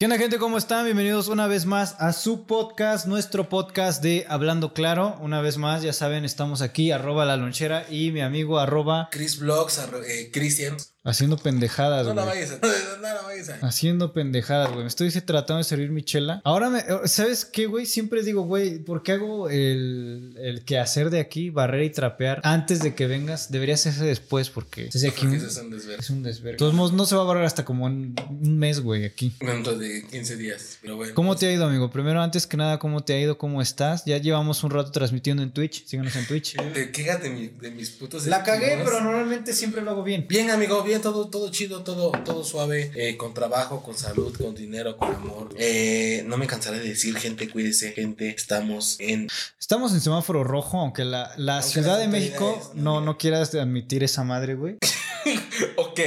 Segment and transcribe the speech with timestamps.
[0.00, 0.38] ¿Qué onda gente?
[0.38, 0.84] ¿Cómo están?
[0.84, 5.18] Bienvenidos una vez más a su podcast, nuestro podcast de Hablando Claro.
[5.20, 9.08] Una vez más, ya saben, estamos aquí, arroba la lonchera y mi amigo arroba...
[9.10, 9.76] Chris Vlogs,
[10.06, 10.76] eh, Christian.
[11.04, 12.24] Haciendo pendejadas, No güey.
[12.26, 12.58] la vayas a.
[12.98, 13.66] No la vayas a.
[13.66, 14.80] Haciendo pendejadas, güey.
[14.82, 16.40] Me estoy tratando de servir mi chela.
[16.44, 17.86] Ahora, me, ¿sabes qué, güey?
[17.86, 22.80] Siempre digo, güey, ¿por qué hago el, el quehacer de aquí, barrer y trapear antes
[22.82, 23.50] de que vengas?
[23.52, 26.00] Debería hacerse después porque es aquí Porque un, eso es un desvergue.
[26.00, 26.52] es un desvergue.
[26.52, 29.32] De todos modos, no se va a barrer hasta como en un mes, güey, aquí.
[29.40, 30.78] Dentro de 15 días.
[30.82, 31.14] Pero bueno.
[31.14, 31.90] ¿Cómo te ha ido, amigo?
[31.90, 33.38] Primero, antes que nada, ¿cómo te ha ido?
[33.38, 34.04] ¿Cómo estás?
[34.04, 35.86] Ya llevamos un rato transmitiendo en Twitch.
[35.86, 36.56] Síganos en Twitch.
[36.74, 38.26] Te quejas de, mi- de mis putos.
[38.26, 40.26] La cagué, pero normalmente siempre lo hago bien.
[40.28, 44.54] Bien, amigo, bien, todo, todo chido, todo, todo suave, eh, con trabajo, con salud, con
[44.54, 45.50] dinero, con amor.
[45.56, 49.28] Eh, no me cansaré de decir, gente, cuídese, gente, estamos en...
[49.60, 53.54] Estamos en semáforo rojo, aunque la, la Aunque Ciudad de México no no, no quieras
[53.54, 54.78] admitir esa madre, güey.
[55.76, 56.00] Ok,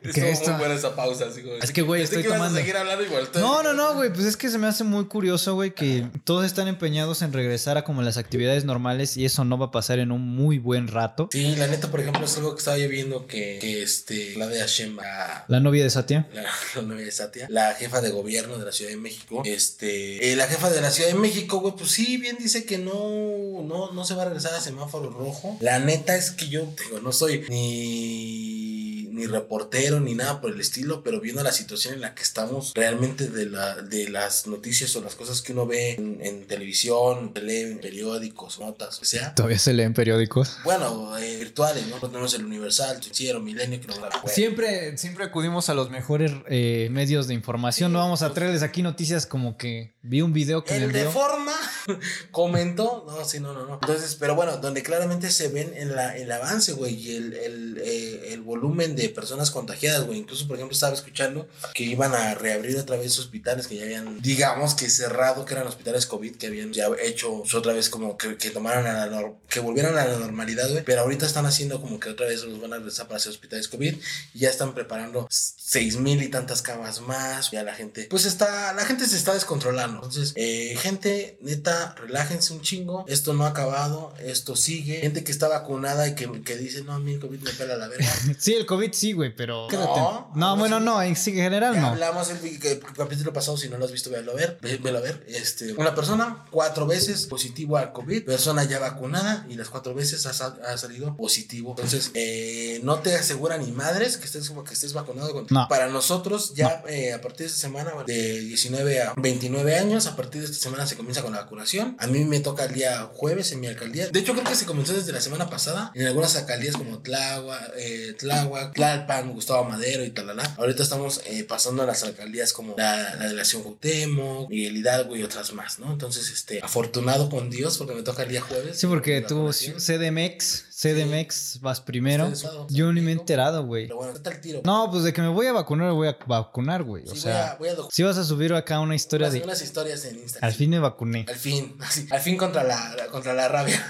[0.08, 1.26] estuvo esto- muy buena esa pausa.
[1.26, 2.58] Así Es que, güey, estoy que ibas a tomando.
[2.58, 3.28] seguir hablando igual.
[3.34, 4.12] No, no, no, güey.
[4.12, 7.76] Pues es que se me hace muy curioso, güey, que todos están empeñados en regresar
[7.78, 10.88] a como las actividades normales y eso no va a pasar en un muy buen
[10.88, 11.28] rato.
[11.32, 14.46] Sí, la neta, por ejemplo, es algo que estaba yo viendo que, que este, la
[14.48, 16.26] de Hashem, la, La novia de Satya.
[16.32, 16.42] la,
[16.76, 20.36] la novia de Satia, la jefa de gobierno de la Ciudad de México, este, eh,
[20.36, 23.92] la jefa de la Ciudad de México, güey, pues sí, bien dice que no, no,
[23.92, 25.56] no se va a regresar a semáforo rojo.
[25.60, 30.60] La neta es que yo, digo, no soy ni, ni reportero ni nada por el
[30.60, 34.94] estilo, pero viendo la situación en la que estamos, realmente de, la, de las noticias
[34.94, 39.34] o las cosas que uno ve en, en televisión, lee en periódicos, notas, o sea,
[39.34, 40.58] Todavía se leen periódicos.
[40.64, 41.96] bueno, eh, virtuales, ¿no?
[41.96, 47.26] Tenemos el Universal, Financiero, Milenio, que la Siempre, siempre acudimos a los mejores eh, medios
[47.26, 47.92] de información.
[47.92, 51.04] No vamos a traerles aquí noticias como que vi un video que me El de
[51.06, 51.54] forma
[52.30, 53.04] comentó.
[53.06, 53.74] No, sí, no, no, no.
[53.74, 57.82] Entonces, pero bueno, donde claramente se ven en la, el avance, güey, y el, el,
[57.84, 60.18] eh, el volumen de personas contagiadas, güey.
[60.18, 64.20] Incluso, por ejemplo, estaba escuchando que iban a reabrir otra vez hospitales que ya habían,
[64.20, 68.36] digamos que cerrado, que eran hospitales COVID, que habían ya hecho otra vez como que,
[68.36, 70.84] que tomaran a la que volvieran a la normalidad, güey.
[70.84, 73.68] Pero ahorita están haciendo como que otra vez los van a regresar para hacer hospitales
[73.68, 73.96] COVID
[74.34, 77.50] y ya están preparando seis mil y tantas camas más.
[77.50, 79.96] Ya la gente, pues está, la gente se está descontrolando.
[79.96, 83.04] Entonces, eh, gente, neta, relájense un chingo.
[83.08, 85.00] Esto no ha acabado, esto sigue.
[85.00, 87.76] Gente que está vacunada y que, que dice, no, a mí el COVID me pela
[87.76, 88.10] la verga.
[88.38, 89.66] Sí, el COVID sí, güey, pero.
[89.76, 91.88] No, no, no, bueno, no, en sí, en general no.
[91.88, 92.60] hablamos el,
[92.96, 95.24] capítulo pasado, si no lo has visto, véalo a ver, ve- velo a ver.
[95.28, 100.26] Este, una persona, cuatro veces positivo al COVID, persona ya vacunada y las cuatro veces
[100.26, 101.70] ha, sal- ha salido positivo.
[101.70, 105.32] Entonces, eh, no te asegura ni madres que estés que estés vacunado.
[105.32, 105.46] Con...
[105.50, 105.66] No.
[105.68, 110.16] Para nosotros, ya eh, a partir de esta semana, de 19 a 29 años, a
[110.16, 111.96] partir de esta semana se comienza con la vacunación.
[111.98, 114.08] A mí me toca el día jueves en mi alcaldía.
[114.08, 117.72] De hecho, creo que se comenzó desde la semana pasada en algunas alcaldías como Tláhuac,
[117.76, 120.54] eh, Tláhuac, Tlalpan, Gustavo Madero y talala.
[120.58, 125.22] Ahorita estamos eh, pasando a las alcaldías como la, la delegación Cuauhtémoc, Miguel Hidalgo y
[125.22, 125.92] otras más, ¿no?
[125.92, 128.78] Entonces, este, afortunado con Dios porque me toca el día jueves.
[128.78, 129.50] Sí, porque tú.
[129.50, 132.32] CDMX, CDMX vas primero.
[132.68, 133.84] Yo ni me he enterado, güey.
[133.86, 134.60] Pero bueno, está el tiro.
[134.64, 137.04] No, pues de que me voy a vacunar, voy a vacunar, güey.
[137.06, 139.40] O Sí, sea, voy a, voy a si vas a subir acá una historia de.
[139.42, 140.48] unas historias en Instagram.
[140.48, 141.26] Al fin me vacuné.
[141.28, 143.80] Al fin, así, al fin contra la, la- contra la rabia.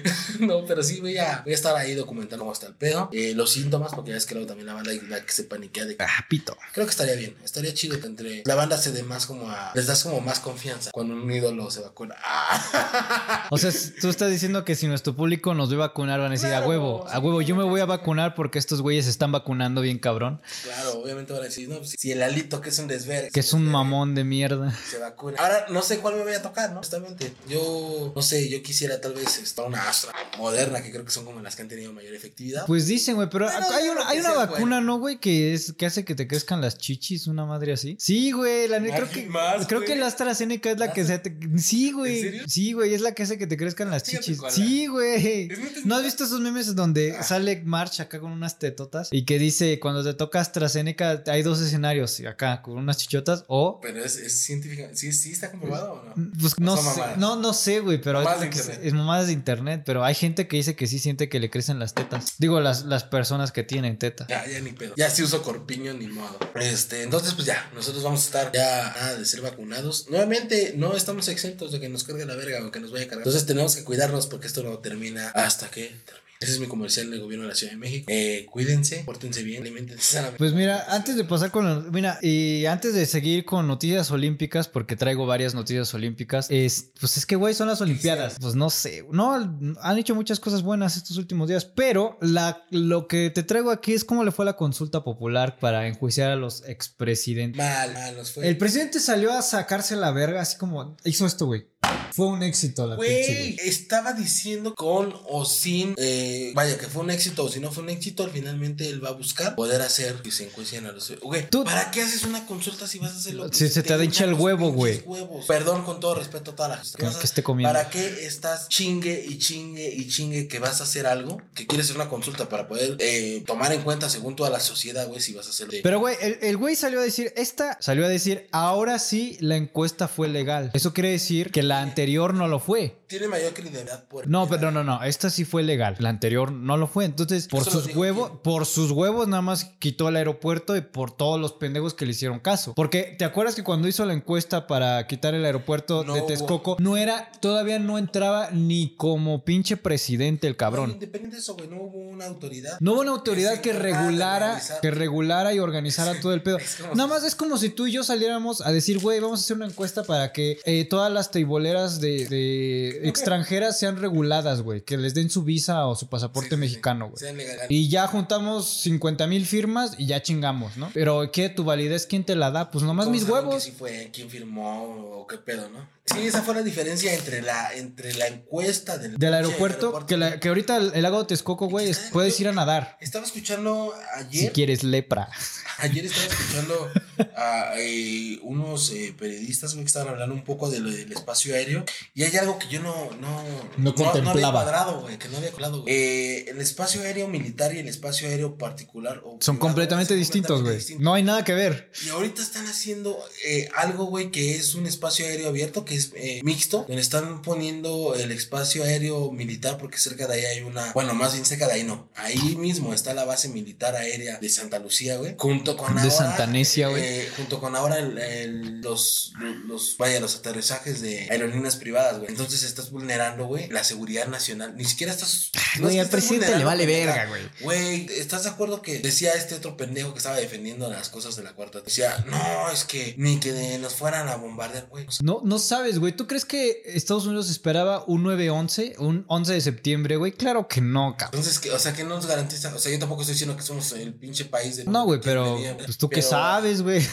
[0.40, 3.08] no, pero sí voy a, voy a estar ahí documentando cómo está el pedo.
[3.12, 5.84] Eh, los síntomas, porque ya es que luego también la banda la que se paniquea
[5.84, 6.56] de Ah, pito.
[6.72, 9.72] Creo que estaría bien, estaría chido que entre la banda se dé más como a.
[9.74, 12.16] Les das como más confianza cuando un ídolo se vacuna.
[13.50, 13.70] O sea,
[14.00, 16.68] tú estás diciendo que si nuestro público nos ve vacunar, van a decir a Claro,
[16.70, 19.98] huevo, a huevo, yo me voy a vacunar porque estos güeyes se están vacunando bien
[19.98, 20.40] cabrón.
[20.62, 23.30] Claro, obviamente van a decir, no, pues, si el alito que es un desvergue.
[23.30, 24.74] Que es un mamón de mierda.
[24.88, 25.38] Se vacuna.
[25.38, 26.78] Ahora no sé cuál me voy a tocar, ¿no?
[26.78, 27.32] Honestamente.
[27.48, 31.24] Yo, no sé, yo quisiera tal vez esta, una Astra moderna, que creo que son
[31.24, 32.66] como las que han tenido mayor efectividad.
[32.66, 34.80] Pues dicen, güey, pero Bueno, hay una, hay una sea vacuna, bueno.
[34.80, 35.18] ¿no, güey?
[35.18, 37.96] Que es que hace que te crezcan las chichis, una madre así.
[37.98, 41.18] Sí, güey, la neta, creo que más, creo que la AstraZeneca es la que se
[41.18, 41.36] te...
[41.58, 42.18] Sí, güey.
[42.18, 42.44] ¿En serio?
[42.46, 44.40] Sí, güey, es la que hace que te crezcan las Fíjate chichis.
[44.50, 45.48] Sí, güey.
[45.84, 47.22] ¿No has visto esos memes donde Ah.
[47.22, 51.60] sale March acá con unas tetotas y que dice cuando te toca AstraZeneca hay dos
[51.60, 54.90] escenarios, acá con unas chichotas o Pero es, es científica.
[54.94, 56.30] ¿Sí, ¿Sí está comprobado o no?
[56.40, 58.80] pues no son sé, no no sé, güey, pero Mamadas de es, internet.
[58.84, 61.78] es mamadas de internet, pero hay gente que dice que sí siente que le crecen
[61.78, 62.34] las tetas.
[62.38, 64.28] Digo las las personas que tienen tetas.
[64.28, 64.94] Ya, ya ni pedo.
[64.96, 66.38] Ya sí uso corpiño ni modo.
[66.60, 70.06] Este, entonces, pues ya, nosotros vamos a estar ya ah, de ser vacunados.
[70.10, 73.08] Nuevamente, no estamos exentos de que nos cargue la verga o que nos vaya a
[73.08, 73.26] cargar.
[73.26, 75.94] Entonces tenemos que cuidarnos porque esto no termina hasta que.
[76.40, 78.06] Ese es mi comercial del gobierno de la Ciudad de México.
[78.08, 80.38] Eh, cuídense, pórtense bien, alimentense sanamente.
[80.38, 84.68] Pues mira, antes de pasar con la- mira, y antes de seguir con noticias olímpicas,
[84.68, 88.36] porque traigo varias noticias olímpicas, es, pues es que güey, son las olimpiadas.
[88.40, 89.34] Pues no sé, no,
[89.82, 93.92] han hecho muchas cosas buenas estos últimos días, pero la, lo que te traigo aquí
[93.94, 97.58] es cómo le fue la consulta popular para enjuiciar a los expresidentes.
[97.58, 98.46] Mal, mal, nos fue.
[98.48, 101.66] El presidente salió a sacarse la verga, así como hizo esto, güey.
[102.12, 107.10] Fue un éxito la Güey, estaba diciendo con o sin, eh, vaya, que fue un
[107.10, 110.30] éxito o si no fue un éxito, finalmente él va a buscar poder hacer que
[110.30, 111.12] se enjuicien a los...
[111.20, 113.48] Güey, Tú- ¿para qué haces una consulta si vas a hacerlo?
[113.52, 115.02] Si se te hincha el los huevo, güey.
[115.46, 116.98] Perdón, con todo respeto a toda la gente.
[116.98, 117.72] Que- esté comiendo.
[117.72, 121.40] ¿Para qué estás chingue y chingue y chingue que vas a hacer algo?
[121.54, 125.06] Que quieres hacer una consulta para poder eh, tomar en cuenta según toda la sociedad,
[125.08, 125.68] güey, si vas a hacer.
[125.82, 129.56] Pero, güey, el, el güey salió a decir, esta salió a decir, ahora sí la
[129.56, 130.70] encuesta fue legal.
[130.74, 132.97] Eso quiere decir que la anterior no lo fue.
[133.08, 134.28] Tiene mayor credibilidad por...
[134.28, 135.96] No, pero no, no, esta sí fue legal.
[135.98, 137.06] La anterior no lo fue.
[137.06, 141.10] Entonces, por Eso sus huevos, por sus huevos nada más quitó el aeropuerto y por
[141.10, 142.74] todos los pendejos que le hicieron caso.
[142.74, 146.26] Porque, ¿te acuerdas que cuando hizo la encuesta para quitar el aeropuerto No de hubo-
[146.26, 150.90] Texcoco, no era, todavía no entraba ni como pinche presidente el cabrón?
[150.90, 152.76] Independiente de eso, güey, no hubo una autoridad.
[152.80, 156.58] No hubo una autoridad que regulara, que regulara y organizara todo el pedo.
[156.82, 159.42] Como Nada más es como si tú y yo saliéramos a decir, güey, vamos a
[159.44, 164.82] hacer una encuesta para que eh, todas las teiboleras de, de extranjeras sean reguladas, güey,
[164.82, 167.34] que les den su visa o su pasaporte Sí, mexicano, güey.
[167.68, 170.90] Y ya juntamos 50 mil firmas y ya chingamos, ¿no?
[170.94, 171.48] Pero ¿qué?
[171.48, 172.70] ¿Tu validez quién te la da?
[172.70, 173.54] Pues nomás ¿Cómo mis huevos.
[173.64, 174.84] que sí fue, quién firmó
[175.20, 175.88] o qué pedo, ¿no?
[176.06, 180.40] Sí, esa fue la diferencia entre la, entre la encuesta del, Del aeropuerto, que, la-
[180.40, 182.96] que ahorita el, el lago de Texcoco, güey, es- puedes ir a nadar.
[183.02, 183.92] Estaba escuchando
[184.30, 185.28] Si ayer, quieres lepra.
[185.76, 186.90] ayer estaba escuchando
[187.36, 191.54] a eh, unos eh, periodistas, güey, que estaban hablando un poco de lo del espacio
[191.54, 191.84] aéreo.
[192.14, 192.87] Y hay algo que yo no,
[193.20, 193.42] no,
[193.76, 194.62] No había contemplaba.
[194.62, 195.94] cuadrado, güey, que no había colado, güey.
[195.94, 199.18] Eh, el espacio aéreo militar y el espacio aéreo particular.
[199.24, 200.78] o Son privado, completamente son distintos, güey.
[200.98, 201.90] No hay nada que ver.
[202.04, 206.12] Y ahorita están haciendo eh, algo, güey, que es un espacio aéreo abierto, que es
[206.16, 210.92] eh, mixto, donde están poniendo el espacio aéreo militar, porque cerca de ahí hay una,
[210.92, 214.48] bueno, más bien cerca de ahí no, ahí mismo está la base militar aérea de
[214.48, 217.02] Santa Lucía, güey, junto con De ahora, Santa Necia, güey.
[217.02, 219.32] eh, junto con ahora el- el- los,
[219.66, 222.30] los, vaya, los aterrizajes de aerolíneas privadas, güey.
[222.30, 224.76] Entonces estás vulnerando, güey, la seguridad nacional.
[224.76, 225.50] Ni siquiera estás...
[225.80, 227.42] no que al presidente le vale verga, güey.
[227.60, 231.42] Güey, ¿estás de acuerdo que decía este otro pendejo que estaba defendiendo las cosas de
[231.42, 231.80] la cuarta?
[231.80, 235.06] Decía, no, es que ni que nos fueran a bombardear, güey.
[235.06, 236.12] O sea, No, no sabes, güey.
[236.14, 240.32] ¿Tú crees que Estados Unidos esperaba un 9-11, un 11 de septiembre, güey?
[240.32, 241.38] Claro que no, cabrón.
[241.40, 242.74] Entonces, que, o sea, que no nos garantiza.
[242.74, 244.84] O sea, yo tampoco estoy diciendo que somos el pinche país de.
[244.84, 247.06] No, güey, pero pues tú qué sabes, güey.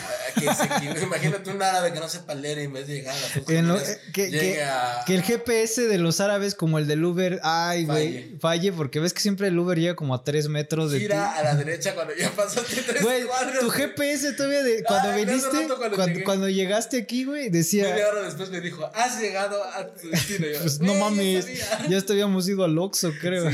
[0.48, 0.82] ah.
[1.04, 4.00] Imagínate un árabe que no sepa leer y en vez de llegar a Unidos, eh,
[4.14, 4.66] que, que-
[5.06, 5.24] que el
[5.56, 8.72] GPS de los árabes, como el del Uber, ay, güey, Falle.
[8.74, 11.04] porque ves que siempre el Uber llega como a 3 metros de ti.
[11.06, 13.60] Gira a la derecha cuando ya pasaste tres Güey, cuadros.
[13.60, 13.69] tu.
[13.69, 16.24] GPS todavía de cuando viniste, rato cuando cuando, llegué.
[16.24, 20.48] cuando llegaste aquí, güey, decía, Media hora después me dijo, has llegado a tu destino.
[20.48, 21.88] Y yo, pues no "Güey, ya mames, sabía".
[21.90, 23.46] ya habíamos ido al Oxxo, creo.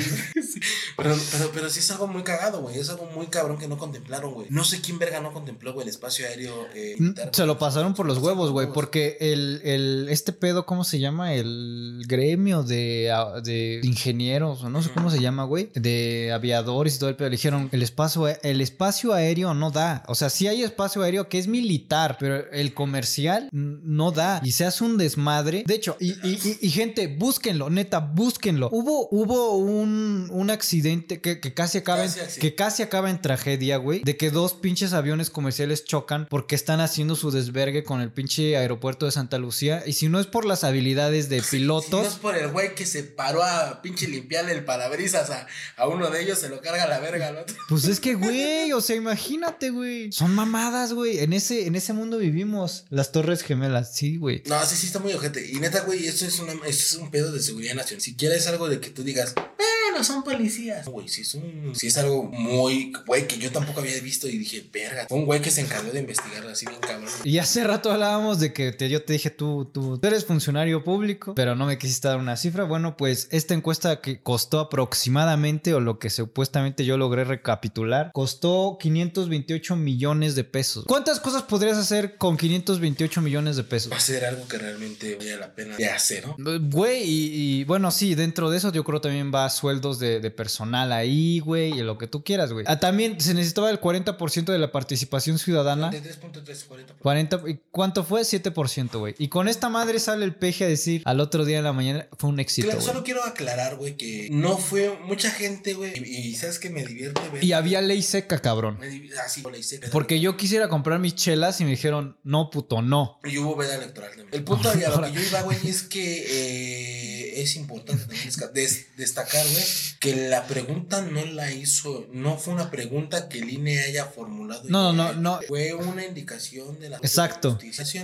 [0.98, 2.78] Pero, pero, pero sí es algo muy cagado, güey.
[2.78, 4.48] Es algo muy cabrón que no contemplaron, güey.
[4.50, 6.96] No sé quién verga no contempló, güey, el espacio aéreo eh.
[6.98, 11.00] Mm, Se lo pasaron por los huevos, güey, porque el, el, este pedo, ¿cómo se
[11.00, 11.34] llama?
[11.34, 16.96] El gremio de, a- de ingenieros, o no sé cómo se llama, güey, de aviadores
[16.96, 17.30] y todo el pedo.
[17.30, 20.04] Le dijeron, el espacio, el espacio aéreo no da.
[20.08, 24.42] O sea, sí hay espacio aéreo que es militar, pero el comercial no da.
[24.44, 25.64] Y se hace un desmadre.
[25.66, 28.70] De hecho, y, y- y- y gente, búsquenlo, neta, búsquenlo.
[28.72, 32.50] Hubo, hubo un, un accidente que, que casi acaba, Casi en, accidente.
[32.50, 36.80] que casi acaba en tragedia, güey, de que dos pinches aviones comerciales chocan porque están
[36.80, 39.84] haciendo su desvergue con el pinche aeropuerto de Santa Lucía.
[39.86, 41.42] Y si no es por las habilidades de
[41.86, 45.48] Si no es por el güey que se paró a pinche limpiarle el parabrisas a,
[45.78, 47.56] a uno de ellos, se lo carga la verga al otro.
[47.70, 50.12] pues es que, güey, o sea, imagínate, güey.
[50.12, 51.20] Son mamadas, güey.
[51.20, 52.86] En ese, en ese mundo vivimos.
[52.90, 54.44] Las torres gemelas, sí, güey.
[54.48, 55.46] No, sí, sí está muy ojete.
[55.50, 58.02] Y neta, güey, esto es, una, esto es un pedo de seguridad nacional.
[58.02, 60.86] Si quieres algo de que tú digas, bueno, son policías.
[60.88, 64.38] Güey, sí es, un, sí es algo muy, güey, que yo tampoco había visto y
[64.38, 65.06] dije, verga.
[65.10, 67.10] Fue un güey que se encargó de investigarlo así bien cabrón.
[67.24, 70.84] Y hace rato hablábamos de que te- yo te dije, tú, tú, tú eres funcionario
[70.84, 72.66] público, pero no me quisiste dar una cifra.
[72.66, 78.78] Bueno, pues esta encuesta que costó aproximadamente, o lo que supuestamente yo logré recapitular, costó
[78.80, 80.86] 528 millones de pesos.
[80.86, 83.92] ¿Cuántas cosas podrías hacer con 528 millones de pesos?
[83.92, 86.60] Va a ser algo que realmente vale la pena de hacer, ¿no?
[86.60, 90.20] Güey, y, y bueno, sí, dentro de eso yo creo también va sueldos sueldos de,
[90.20, 92.66] de personal ahí, güey, y lo que tú quieras, güey.
[92.68, 95.90] Ah, también se necesitaba el 40% de la participación ciudadana.
[95.92, 96.94] 33.3, 40.
[96.96, 98.22] 40, ¿y ¿Cuánto fue?
[98.22, 99.16] 7%, güey.
[99.18, 102.08] Y con esta madre sale el peje a decir al otro día de la mañana
[102.18, 102.68] fue un éxito.
[102.68, 102.92] Claro, güey.
[102.94, 105.94] solo quiero aclarar, güey, que no fue mucha gente, güey.
[105.98, 107.44] Y, y sabes que me divierte ver.
[107.44, 108.78] Y había ley seca, cabrón.
[108.80, 109.80] me div- así, le hice.
[109.92, 113.20] Porque yo quisiera comprar mis chelas y me dijeron, no, puto, no.
[113.24, 114.30] Y hubo veda electoral también.
[114.32, 118.52] El punto a lo que yo iba, güey, es que eh, es importante también desca-
[118.52, 119.64] des- destacar, güey,
[120.00, 124.64] que la pregunta no la hizo, no fue una pregunta que el INE haya formulado.
[124.70, 125.20] No, no, ya.
[125.20, 125.40] no.
[125.48, 127.58] Fue una indicación de la Exacto.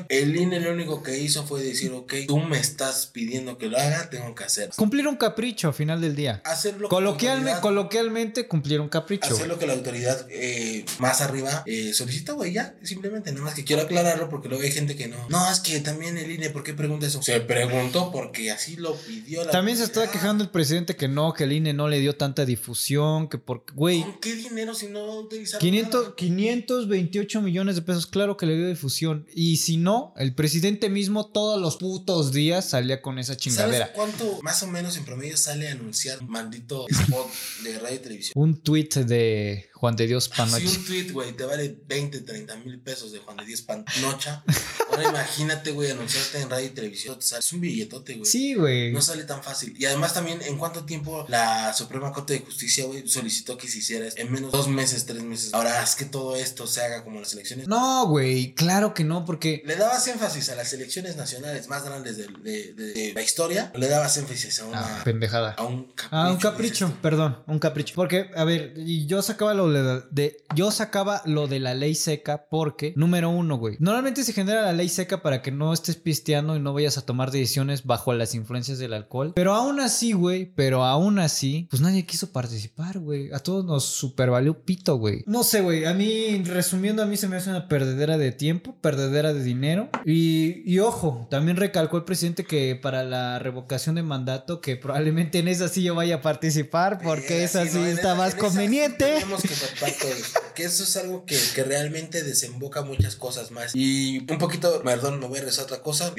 [0.09, 3.77] El INE lo único que hizo fue decir, ok, tú me estás pidiendo que lo
[3.77, 4.69] haga, tengo que hacer.
[4.75, 6.41] Cumplir un capricho al final del día.
[6.45, 9.33] Hacer lo que la Coloquialmente, cumplir un capricho.
[9.33, 13.53] hacer lo que la autoridad eh, más arriba eh, solicita, güey, ya, simplemente, nada más
[13.53, 15.17] que quiero aclararlo porque luego hay gente que no.
[15.29, 17.21] No, es que también el INE, ¿por qué pregunta eso?
[17.21, 20.21] Se preguntó porque así lo pidió la También se estaba autoridad.
[20.21, 23.73] quejando el presidente que no, que el INE no le dio tanta difusión, que porque,
[23.73, 26.15] güey, ¿Con qué dinero si no utilizaron 500, nada?
[26.15, 29.25] 528 millones de pesos, claro que le dio difusión.
[29.33, 33.93] Y si no, el presidente mismo todos los putos días salía con esa ¿Sabes chingadera.
[33.93, 37.27] cuánto más o menos en promedio sale a anunciar un maldito spot
[37.63, 38.33] de radio y televisión?
[38.35, 40.67] Un tweet de Juan de Dios Si Panoche.
[40.67, 44.43] un tweet, güey, te vale 20, 30 mil pesos de Juan de Diez Panocha,
[44.89, 47.17] ahora imagínate, güey, anunciarte en radio y televisión.
[47.19, 48.25] Es un billetote, güey.
[48.29, 48.91] Sí, güey.
[48.91, 49.75] No sale tan fácil.
[49.77, 53.79] Y además también, ¿en cuánto tiempo la Suprema Corte de Justicia, güey, solicitó que se
[53.79, 54.07] hiciera?
[54.15, 55.53] En menos dos meses, tres meses.
[55.53, 57.67] Ahora, haz que todo esto se haga como las elecciones.
[57.67, 62.17] No, güey, claro que no, porque Le dabas énfasis a las elecciones nacionales más grandes
[62.17, 63.71] de, de- de- de la historia.
[63.75, 64.79] Le dabas énfasis a una...
[64.99, 65.51] Ah, pendejada.
[65.53, 66.07] a un capricho.
[66.11, 67.01] Ah, un capricho, tú.
[67.01, 67.93] perdón, un capricho.
[67.95, 68.73] Porque, a ver,
[69.05, 73.57] yo sacaba lo de, de- yo sacaba lo de la ley seca porque, número uno,
[73.57, 73.75] güey.
[73.79, 77.05] Normalmente se genera la ley seca para que no estés pisteando y no vayas a
[77.05, 79.33] tomar decisiones bajo las influencias del alcohol.
[79.35, 83.31] Pero aún así, güey, pero aún así, pues nadie quiso participar, güey.
[83.33, 85.23] A todos nos super valió pito, güey.
[85.25, 85.85] No sé, güey.
[85.85, 89.89] A mí, resumiendo, a mí se me hace una perdedera de tiempo, perdedera de dinero.
[90.05, 95.39] Y, y ojo, también recalcó el presidente que para la revocación de mandato, que probablemente
[95.39, 98.33] en esa sí yo vaya a participar, porque Eh, esa sí, no, está esa- más
[98.33, 99.13] en esa conveniente.
[99.59, 103.71] Tenemos que eso, es algo que, que realmente desemboca muchas cosas más.
[103.75, 106.13] Y un poquito, perdón, me voy a regresar a otra cosa.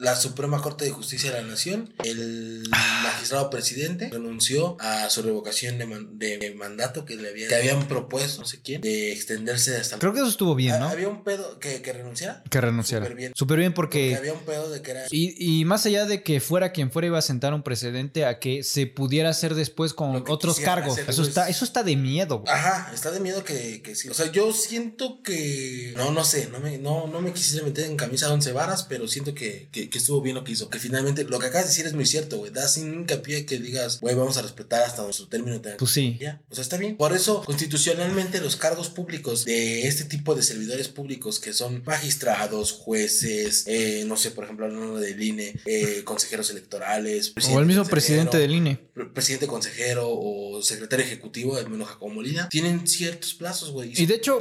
[0.00, 2.64] La Suprema Corte de Justicia de la Nación, el
[3.02, 7.88] magistrado presidente renunció a su revocación de, man- de mandato que le habían, que habían
[7.88, 10.88] propuesto, no sé quién, de extenderse hasta Creo que eso estuvo bien, ¿no?
[10.88, 12.42] Había un pedo que, que renunciara.
[12.50, 13.04] Que renunciara.
[13.04, 13.32] Súper bien.
[13.34, 14.16] Súper bien Porque porque...
[14.16, 15.04] había un pedo de que era.
[15.10, 18.38] Y, y más allá de que fuera quien fuera iba a sentar un precedente a
[18.38, 20.98] que se pudiera hacer después con otros cargos.
[20.98, 22.40] Eso está, eso está de miedo.
[22.40, 22.52] güey.
[22.54, 24.08] Ajá, está de miedo que, que sí.
[24.08, 25.92] O sea, yo siento que.
[25.96, 28.84] No, no sé, no me, no, no me quisiera meter en camisa de once varas,
[28.84, 30.68] pero siento que, que, que estuvo bien lo que hizo.
[30.70, 32.50] Que finalmente lo que acabas de decir es muy cierto, güey.
[32.52, 35.60] Da sin hincapié que digas, güey, vamos a respetar hasta nuestro término.
[35.78, 36.16] Pues sí.
[36.20, 36.96] Ya, o sea, está bien.
[36.96, 42.72] Por eso, constitucionalmente, los cargos públicos de este tipo de servidores públicos que son magistrados,
[42.72, 47.84] jueces, eh, no sé, por ejemplo, hablando del INE, eh, consejeros electorales, O el mismo
[47.84, 48.76] presidente del INE.
[48.94, 53.92] pre- presidente consejero o secretario ejecutivo, al menos Molina, tienen ciertos plazos, güey.
[53.96, 54.38] Y de hecho,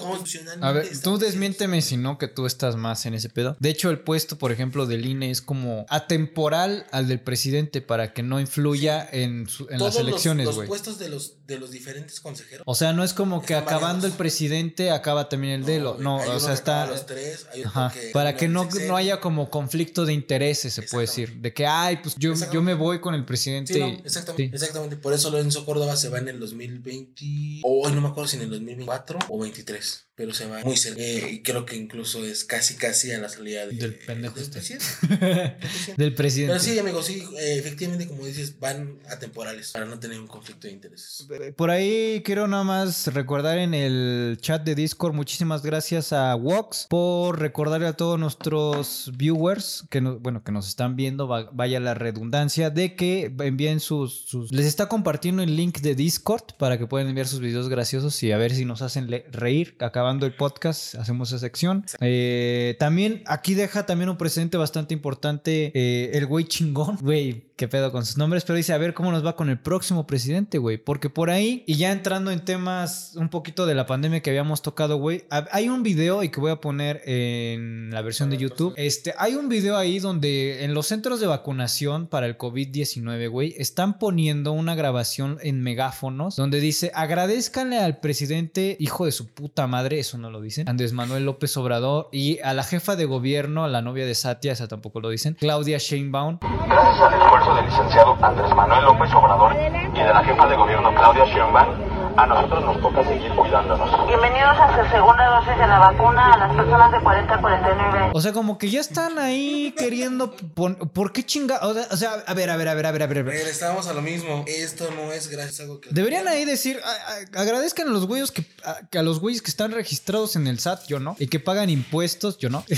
[0.61, 3.55] A ver, tú desmiénteme si no, que tú estás más en ese pedo.
[3.59, 8.13] De hecho, el puesto, por ejemplo, del INE es como atemporal al del presidente para
[8.13, 10.67] que no influya en, su- en Todos las los- elecciones, los, güey.
[10.67, 12.63] puestos de los, de los diferentes consejeros.
[12.65, 14.05] O sea, no es como que acabando variados.
[14.05, 15.93] el presidente acaba también el de lo.
[15.93, 16.85] güey, No, o sea, está.
[16.87, 20.73] los tres, hay otro Ajá, que para que no, no haya como conflicto de intereses,
[20.73, 21.37] se puede decir.
[21.37, 23.73] De que, ay, pues yo, yo me voy con el presidente.
[23.73, 24.63] Sí, no, exactamente, Sí.
[24.63, 24.97] exactamente.
[24.97, 27.56] Por eso Lorenzo Córdoba se va en el 2020.
[27.63, 30.06] O hoy no me acuerdo si en el 2024 o 23.
[30.17, 30.99] Pero se va muy cerca.
[30.99, 34.45] Eh, y creo que incluso es casi, casi a la salida de- Del pendejo del
[34.45, 34.53] este.
[34.57, 34.85] presidente.
[35.07, 35.93] Del presidente.
[36.03, 36.53] Del presidente.
[36.53, 40.65] Pero sí, amigos, sí, eh, efectivamente, como dices, van atemporales para no tener un conflicto
[40.67, 41.27] de intereses.
[41.55, 46.87] Por ahí quiero nada más recordar en el chat de Discord, muchísimas gracias a Vox
[46.89, 51.79] por recordarle a todos nuestros viewers que no- bueno, que nos están viendo, va- vaya
[51.79, 56.79] la redundancia, de que envíen sus, sus- Les está compartiendo el link de Discord para
[56.79, 59.75] que puedan enviar sus videos graciosos y a ver si nos hacen reír.
[60.09, 61.83] El podcast, hacemos esa sección.
[61.99, 66.97] Eh, también aquí deja también un precedente bastante importante eh, el güey chingón.
[67.01, 69.59] Güey, qué pedo con sus nombres, pero dice a ver cómo nos va con el
[69.59, 70.77] próximo presidente, güey.
[70.77, 74.61] Porque por ahí, y ya entrando en temas un poquito de la pandemia que habíamos
[74.61, 78.37] tocado, güey, ha- hay un video y que voy a poner en la versión de
[78.37, 78.73] YouTube.
[78.77, 83.55] Este, hay un video ahí donde en los centros de vacunación para el COVID-19, güey,
[83.57, 89.65] están poniendo una grabación en megáfonos donde dice agradezcanle al presidente, hijo de su puta
[89.65, 90.67] madre, madre, eso no lo dicen.
[90.67, 94.53] Andrés Manuel López Obrador y a la jefa de gobierno, a la novia de Satya,
[94.53, 96.39] esa tampoco lo dicen, Claudia Sheinbaum.
[96.41, 100.93] Gracias al esfuerzo del licenciado Andrés Manuel López Obrador y de la jefa de gobierno
[100.93, 104.07] Claudia Sheinbaum, a nosotros nos toca seguir cuidándonos.
[104.07, 108.09] Bienvenidos a su segunda dosis de la vacuna a las personas de 40 a 49.
[108.13, 110.31] O sea, como que ya están ahí queriendo...
[110.35, 111.59] pon- ¿Por qué chinga?
[111.61, 113.25] O sea- a ver, a ver, a ver, a ver, a ver.
[113.25, 114.43] Regresamos a lo mismo.
[114.47, 115.89] Esto no es gracias a algo que.
[115.91, 119.41] Deberían ahí decir, a- a- agradezcan a los güeyes que a, que a los güeyes
[119.43, 122.63] que están registrados en el SAT, yo no, y que pagan impuestos, yo no.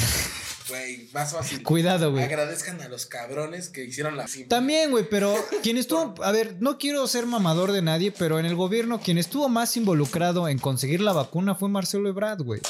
[0.69, 1.63] Güey, más fácil.
[1.63, 2.23] Cuidado, güey.
[2.23, 4.49] Agradezcan a los cabrones que hicieron la simple.
[4.49, 8.45] También, güey, pero quien estuvo, a ver, no quiero ser mamador de nadie, pero en
[8.45, 12.61] el gobierno quien estuvo más involucrado en conseguir la vacuna fue Marcelo Ebrard, güey.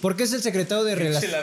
[0.00, 1.36] Porque es el secretario de relaciones.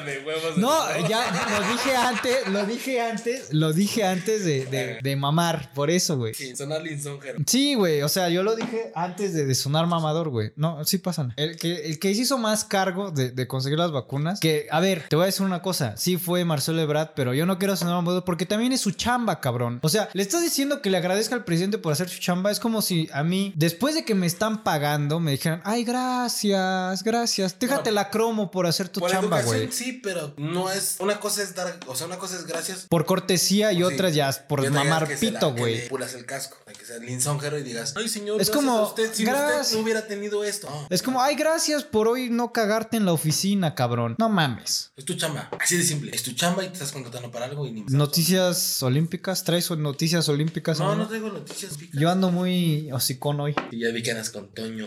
[0.57, 1.23] No, ya
[1.59, 6.17] lo dije antes, lo dije antes, lo dije antes de, de- de mamar, por eso,
[6.17, 6.33] güey.
[6.33, 7.37] Sí, sonar Linsongero.
[7.45, 10.53] Sí, güey, o sea, yo lo dije antes de, de sonar mamador, güey.
[10.55, 11.33] No, sí pasan.
[11.37, 15.05] El que, el que hizo más cargo de, de conseguir las vacunas, que, a ver,
[15.07, 17.95] te voy a decir una cosa, sí fue Marcelo Ebrard, pero yo no quiero sonar
[17.95, 19.79] mamador porque también es su chamba, cabrón.
[19.83, 22.59] O sea, le estás diciendo que le agradezca al presidente por hacer su chamba, es
[22.59, 27.57] como si a mí, después de que me están pagando, me dijeran, ay, gracias, gracias,
[27.59, 29.71] déjate la cromo por hacer tu Por chamba, güey.
[29.71, 30.97] sí, pero no es.
[30.99, 31.79] Una cosa es dar.
[31.87, 32.85] O sea, una cosa es gracias.
[32.89, 33.83] Por cortesía y Sí.
[33.83, 35.87] otras ya por otra mamar pito, güey.
[35.87, 36.57] pulas el casco.
[36.67, 39.61] De que linsongero y digas, ay, señor, Es como, usted, si gracias.
[39.67, 40.67] usted no hubiera tenido esto.
[40.69, 44.15] No, Es como, ay, gracias por hoy no cagarte en la oficina, cabrón.
[44.17, 44.91] No mames.
[44.97, 45.49] Es tu chamba.
[45.59, 46.11] Así de simple.
[46.13, 50.27] Es tu chamba y te estás contratando para algo y ni Noticias olímpicas, ¿traes noticias
[50.29, 50.79] olímpicas?
[50.79, 51.03] No, amigo?
[51.03, 51.99] no traigo noticias picas.
[51.99, 53.55] Yo ando muy hocicón hoy.
[53.71, 54.85] Y ya vi que andas con Toño.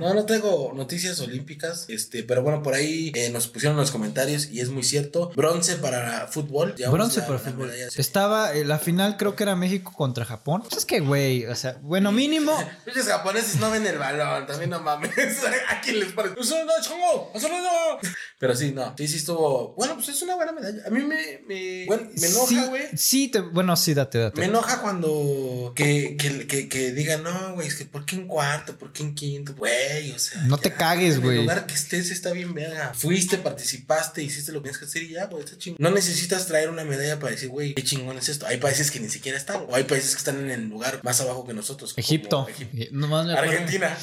[0.00, 3.90] No, no tengo noticias olímpicas, este, pero bueno, por ahí eh, nos pusieron en los
[3.90, 5.30] comentarios y es muy cierto.
[5.34, 6.74] Bronce para fútbol.
[6.90, 7.68] Bronce para fútbol.
[7.68, 7.88] medalla.
[7.96, 10.62] Estaba, eh, la final creo que era México contra Japón.
[10.62, 12.52] Pues es que, güey, o sea, bueno, mínimo.
[12.86, 15.10] Muchos japoneses no ven el balón, también no mames.
[15.68, 16.38] ¿A quién les parece?
[16.40, 17.98] ¡Eso no, no!
[18.38, 18.94] Pero sí, no.
[18.96, 19.74] Sí, sí estuvo.
[19.76, 20.82] Bueno, pues es una buena medalla.
[20.86, 21.40] A mí me.
[21.46, 22.84] me, bueno, me enoja, güey.
[22.96, 24.40] sí, te- bueno, sí, date, date.
[24.40, 28.26] Me enoja cuando que, que, que, que digan, no, güey, es que ¿por qué en
[28.26, 28.76] cuarto?
[28.78, 29.54] ¿Por qué en quinto?
[29.54, 30.42] Güey, o sea.
[30.42, 31.38] No te cagues, güey.
[31.38, 32.92] el lugar que estés está bien, verga.
[32.94, 35.78] Fuiste, participaste, hiciste lo que tienes que hacer y ya, güey, está chingón.
[35.80, 38.46] No necesitas traer una medalla para decir, güey, qué chingón es esto.
[38.46, 41.20] Hay países que ni siquiera están, o hay países que están en el lugar más
[41.20, 41.94] abajo que nosotros.
[41.96, 42.46] Egipto.
[43.36, 43.96] Argentina.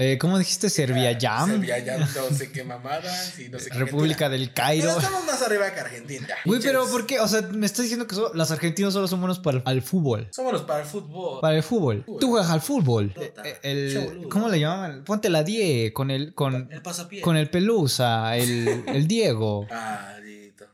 [0.00, 0.70] Eh, ¿Cómo dijiste?
[0.70, 1.50] Serbia Jam.
[1.50, 3.78] Serbia ya no sé qué mamadas y no sé qué.
[3.78, 4.46] República Argentina.
[4.46, 4.86] del Cairo.
[4.86, 6.28] Pero estamos más arriba que Argentina.
[6.44, 6.86] Güey, pero.
[6.88, 7.18] ¿por qué?
[7.18, 10.28] O sea, me estás diciendo que solo- los argentinos solo son buenos para el fútbol.
[10.30, 11.40] Somos para el fútbol.
[11.40, 12.04] Para el fútbol.
[12.04, 12.20] Fútbol.
[12.20, 13.12] Tú juegas al fútbol.
[13.12, 13.42] Tota.
[13.44, 14.28] Eh, El.
[14.30, 15.02] ¿Cómo le llaman?
[15.04, 17.20] Ponte la 10 con el con, El pasapié.
[17.20, 19.66] con el Pelusa, el, el Diego.
[19.80, 20.14] Ah.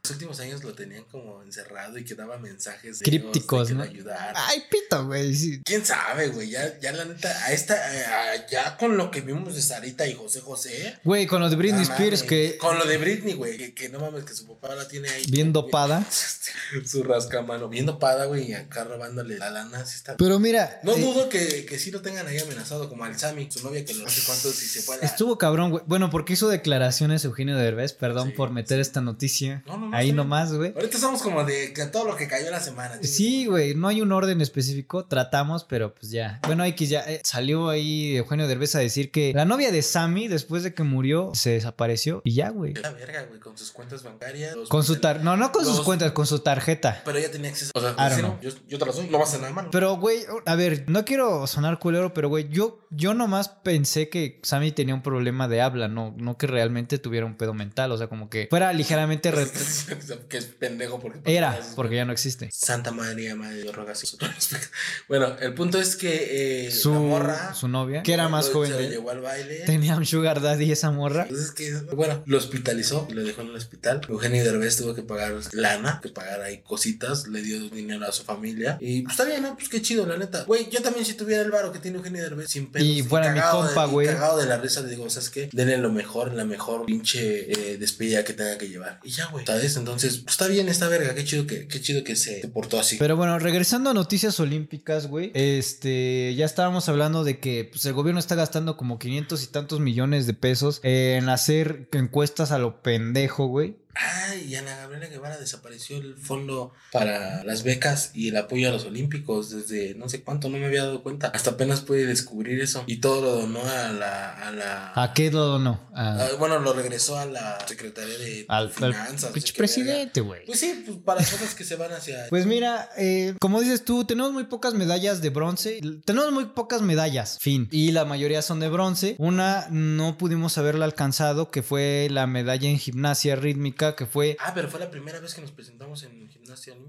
[0.07, 3.85] Los últimos años lo tenían como encerrado y que daba mensajes de Crípticos, de ¿no?
[3.85, 4.35] ayudara.
[4.49, 5.35] Ay, pito, güey.
[5.35, 5.63] sí.
[5.65, 6.51] ¿Quién sabe, güey?
[6.51, 10.13] Ya, ya la neta, a esta, a- ya con lo que vimos de Sarita y
[10.13, 10.99] José José.
[11.05, 13.57] Güey, con lo de Britney Spears que Con lo de Britney, güey.
[13.57, 15.25] Que, que no mames, que su papá la tiene ahí.
[15.31, 16.05] bien dopada.
[16.85, 17.71] su rascamano.
[17.71, 18.51] Bien dopada, güey.
[18.51, 19.87] Y acá robándole la lana.
[19.87, 20.19] Sí está.
[20.19, 23.49] Pero mira, No eh, dudo que, que sí lo tengan ahí amenazado, como al Sammy,
[23.51, 25.83] su novia, que no sé cuánto si se fue a la- estuvo cabrón, güey.
[25.87, 29.63] Bueno, porque hizo declaraciones Eugenio Derbez, perdón Sí, por meter esta noticia.
[29.67, 30.73] No, no, no, ahí nomás, güey.
[30.75, 32.99] Ahorita estamos como de que todo lo que cayó en la semana.
[33.03, 36.41] Sí, güey, no hay un orden específico, tratamos, pero pues ya.
[36.47, 40.29] Bueno, X ya eh, salió ahí Eugenio Derbez a decir que la novia de Sammy,
[40.29, 42.75] después de que murió, se desapareció y ya, güey.
[42.75, 44.57] La verga, güey, con sus cuentas bancarias.
[44.69, 45.23] Con su tar...
[45.23, 47.03] No, no con sus cuentas, con su tarjeta.
[47.05, 47.73] Pero ella tenía acceso.
[47.75, 49.69] O sea, I don't yo, yo te la doy, no vas a nada malo.
[49.71, 54.41] Pero, güey, a ver, no quiero sonar culero, pero, güey, yo, yo nomás pensé que
[54.43, 57.99] Sammy tenía un problema de habla, no, no que realmente tuviera un pedo mental, o
[57.99, 59.33] sea, como que fuera ligeramente...
[60.29, 61.21] que es pendejo porque.
[61.25, 62.51] Era, porque ya no existe.
[62.53, 64.31] Santa María, madre de nosotros.
[65.09, 67.55] Bueno, el punto es que eh, Su, la morra.
[67.55, 69.61] su novia, que era más se joven lo de llevó al baile.
[69.67, 71.23] tenía un sugar daddy esa morra.
[71.23, 74.01] Entonces que, bueno, lo hospitalizó lo dejó en el hospital.
[74.09, 78.25] Eugenio Derbez tuvo que pagar lana, que pagar ahí cositas, le dio dinero a su
[78.25, 78.79] familia.
[78.81, 79.55] Y pues está bien, ¿no?
[79.57, 80.45] Pues qué chido, la neta.
[80.45, 82.87] Güey, yo también si tuviera el varo que tiene Eugenio Derbez, sin pedos.
[82.87, 84.07] Y fuera mi compa, güey.
[84.07, 85.49] Cagado de la risa, le digo, ¿sabes qué?
[85.53, 89.01] Denle lo mejor, la mejor pinche eh, despedida que tenga que llevar.
[89.03, 89.74] Y ya, güey, ¿sabes?
[89.77, 92.97] Entonces, pues está bien esta verga, qué chido que, qué chido que se portó así.
[92.99, 95.31] Pero bueno, regresando a noticias olímpicas, güey.
[95.35, 99.81] Este, ya estábamos hablando de que pues, el gobierno está gastando como 500 y tantos
[99.81, 103.77] millones de pesos en hacer encuestas a lo pendejo, güey.
[103.95, 108.73] Ay, y Ana Gabriela Guevara desapareció el fondo para las becas y el apoyo a
[108.73, 111.29] los olímpicos desde no sé cuánto, no me había dado cuenta.
[111.29, 112.85] Hasta apenas pude descubrir eso.
[112.87, 114.33] Y todo lo donó a la...
[114.33, 115.81] A, la, ¿A qué lo no?
[115.95, 119.25] Ah, bueno, lo regresó a la Secretaría de al, Finanzas.
[119.25, 120.45] Al presidente, güey.
[120.47, 122.27] Pues sí, pues para cosas que se van hacia...
[122.31, 125.81] Pues mira, eh, como dices tú, tenemos muy pocas medallas de bronce.
[126.05, 127.69] Tenemos muy pocas medallas, fin.
[127.71, 129.15] Y la mayoría son de bronce.
[129.19, 134.37] Una no pudimos haberla alcanzado, que fue la medalla en gimnasia rítmica, que fue...
[134.41, 136.31] Ah, pero fue la primera vez que nos presentamos en.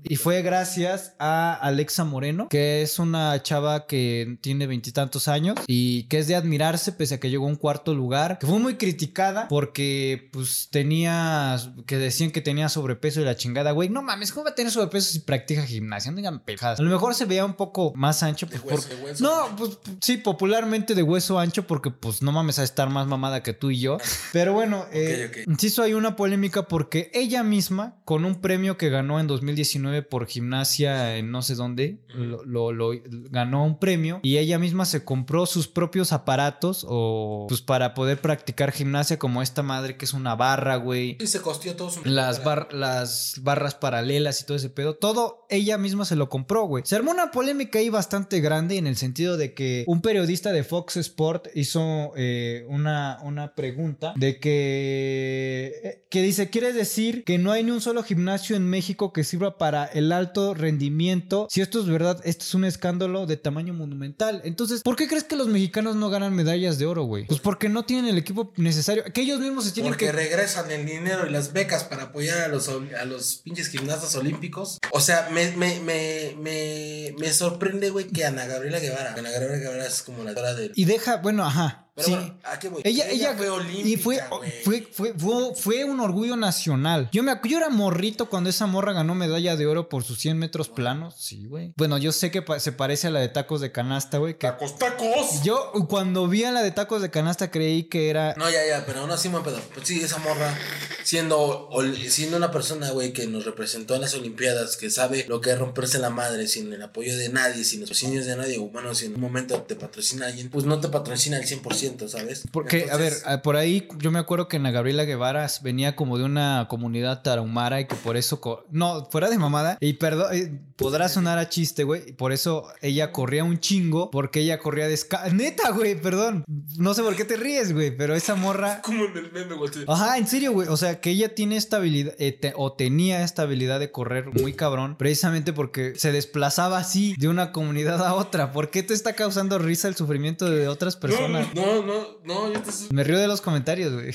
[0.04, 6.04] Y fue gracias a Alexa Moreno, que es una chava que tiene veintitantos años y
[6.04, 8.75] que es de admirarse pese a que llegó a un cuarto lugar, que fue muy
[8.75, 14.32] criticada porque pues tenía, que decían que tenía sobrepeso y la chingada, güey, no mames,
[14.32, 16.12] ¿cómo va a tener sobrepeso si practica gimnasia?
[16.12, 16.80] No digan pejadas.
[16.80, 18.47] A lo mejor se veía un poco más ancho.
[18.47, 19.23] Pues, hueso, hueso.
[19.23, 23.43] No, pues sí, popularmente de hueso ancho porque pues no mames a estar más mamada
[23.43, 23.97] que tú y yo.
[24.34, 28.89] Pero bueno, eh, okay, inciso hay una polémica porque ella misma, con un premio que
[28.89, 32.91] ganó en 2019 por gimnasia en no sé dónde, lo, lo,
[33.32, 38.20] ganó un premio y ella misma se compró sus propios aparatos o pues para poder
[38.20, 41.18] practicar gimnasia como esta madre que es una barra, güey.
[41.20, 44.96] Y se costió todo su las, bar, las barras paralelas y todo ese pedo.
[44.96, 46.84] Todo ella misma se lo compró, güey.
[46.86, 50.63] Se armó una polémica ahí bastante grande en el sentido de que un periodista de
[50.63, 57.38] Fox Sport hizo eh, una, una pregunta de que, eh, que dice, quiere decir que
[57.38, 61.48] no hay ni un solo gimnasio en México que sirva para el alto rendimiento.
[61.52, 64.41] Si esto es verdad, esto es un escándalo de tamaño monumental.
[64.45, 67.26] Entonces, ¿por qué crees que los mexicanos no ganan medallas de oro, güey?
[67.26, 69.04] Pues porque no tienen el equipo necesario.
[69.13, 70.12] Que ellos mismos se tienen porque que...
[70.13, 74.80] regresan el dinero y las becas para apoyar a los, a los pinches gimnastas olímpicos.
[74.91, 79.15] O sea, me, me, me, me, me sorprende, güey, que Ana Gabriela Guevara.
[79.17, 80.71] Ana Gabriela Guevara es como la hora del...
[80.76, 81.85] Y deja, bueno, ajá.
[81.95, 82.13] Pero sí.
[82.13, 82.81] bueno, ¿a qué voy?
[82.86, 84.19] Ella, ella, fue olímpica, y fue,
[84.63, 87.10] fue, fue, fue, fue, un orgullo nacional.
[87.12, 90.38] Yo, me, yo era morrito cuando esa morra ganó medalla de oro por sus 100
[90.38, 91.15] metros planos.
[91.17, 91.73] Sí, güey.
[91.75, 94.38] Bueno, yo sé que pa se parece a la de tacos de canasta, güey.
[94.38, 95.41] Que ¡Tacos, tacos!
[95.43, 98.36] Yo cuando vi a la de tacos de canasta creí que era...
[98.36, 99.60] No, ya, ya, pero aún así, me pedo.
[99.73, 100.55] Pues sí, esa morra,
[101.03, 101.69] siendo,
[102.08, 105.58] siendo una persona, güey, que nos representó en las Olimpiadas, que sabe lo que es
[105.58, 109.05] romperse la madre sin el apoyo de nadie, sin los patrocinios de nadie, bueno, si
[109.05, 112.43] en un momento te patrocina alguien, pues no te patrocina al 100%, ¿sabes?
[112.52, 116.17] Porque, Entonces, a ver, por ahí yo me acuerdo que Ana Gabriela Guevara venía como
[116.17, 118.39] de una comunidad tarahumara y que por eso.
[118.71, 119.78] No, fuera de mamada.
[119.80, 122.13] Y perdón, eh, podrá sonar a chiste, güey.
[122.13, 124.12] Por eso ella corría un chingo.
[124.12, 125.34] Porque ella corría descalza.
[125.34, 126.43] Neta, güey, perdón.
[126.78, 127.95] No sé por qué te ríes, güey.
[127.95, 128.82] Pero esa morra.
[128.82, 129.71] Como en el meme, güey.
[129.88, 130.67] Ajá, en serio, güey.
[130.67, 132.13] O sea, que ella tiene esta habilidad.
[132.19, 134.95] Eh, te, o tenía esta habilidad de correr muy cabrón.
[134.98, 138.52] Precisamente porque se desplazaba así de una comunidad a otra.
[138.52, 141.54] ¿Por qué te está causando risa el sufrimiento de otras personas?
[141.54, 141.75] No, no, no.
[141.84, 142.72] No yo te...
[142.94, 144.12] Me río de los comentarios, güey.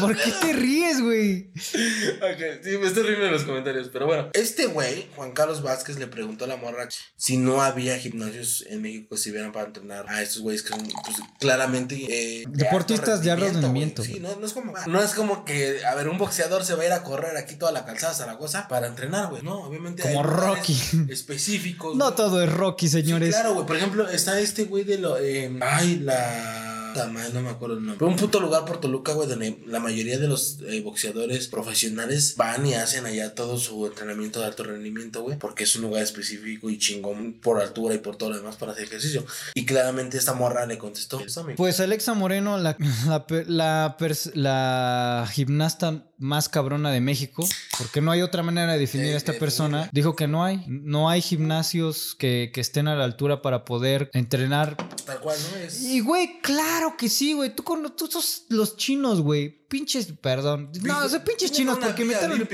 [0.00, 1.50] ¿Por qué te ríes, güey?
[1.50, 3.88] Ok, sí, me estoy riendo de los comentarios.
[3.92, 7.98] Pero bueno, este güey, Juan Carlos Vázquez, le preguntó a la morra si no había
[7.98, 11.96] gimnasios en México si hubieran para entrenar a estos güeyes que son, pues, claramente.
[12.08, 14.02] Eh, Deportistas de alto rendimiento.
[14.02, 16.82] Sí, no, no, es como, no es como que, a ver, un boxeador se va
[16.82, 19.42] a ir a correr aquí toda la calzada Zaragoza para entrenar, güey.
[19.42, 20.02] No, obviamente.
[20.02, 20.76] Como Rocky.
[21.08, 21.96] Específicos.
[21.96, 23.34] No todo es Rocky, señores.
[23.34, 23.66] Sí, claro, güey.
[23.66, 25.18] Por ejemplo, está este güey de lo.
[25.18, 26.57] Eh, ay, la.
[26.94, 27.98] No me acuerdo el nombre.
[27.98, 32.34] Pero un puto lugar por Toluca, güey, donde la mayoría de los eh, boxeadores profesionales
[32.36, 36.02] van y hacen allá todo su entrenamiento de alto rendimiento, güey, porque es un lugar
[36.02, 39.24] específico y chingón por altura y por todo lo demás para hacer ejercicio.
[39.54, 41.20] Y claramente esta morra le contestó.
[41.56, 43.96] Pues Alexa Moreno, la, la, la,
[44.34, 47.46] la gimnasta más cabrona de México,
[47.78, 51.08] porque no hay otra manera de definir a esta persona, dijo que no hay, no
[51.08, 54.76] hay gimnasios que, que estén a la altura para poder entrenar.
[55.04, 55.58] Tal cual, ¿no?
[55.58, 55.82] Es...
[55.82, 57.54] Y, güey, claro que sí, güey.
[57.54, 59.58] Tú, con, tú sos los chinos, güey.
[59.68, 60.70] Pinches, perdón.
[60.82, 62.48] No, o sea, pinches chinos porque metieron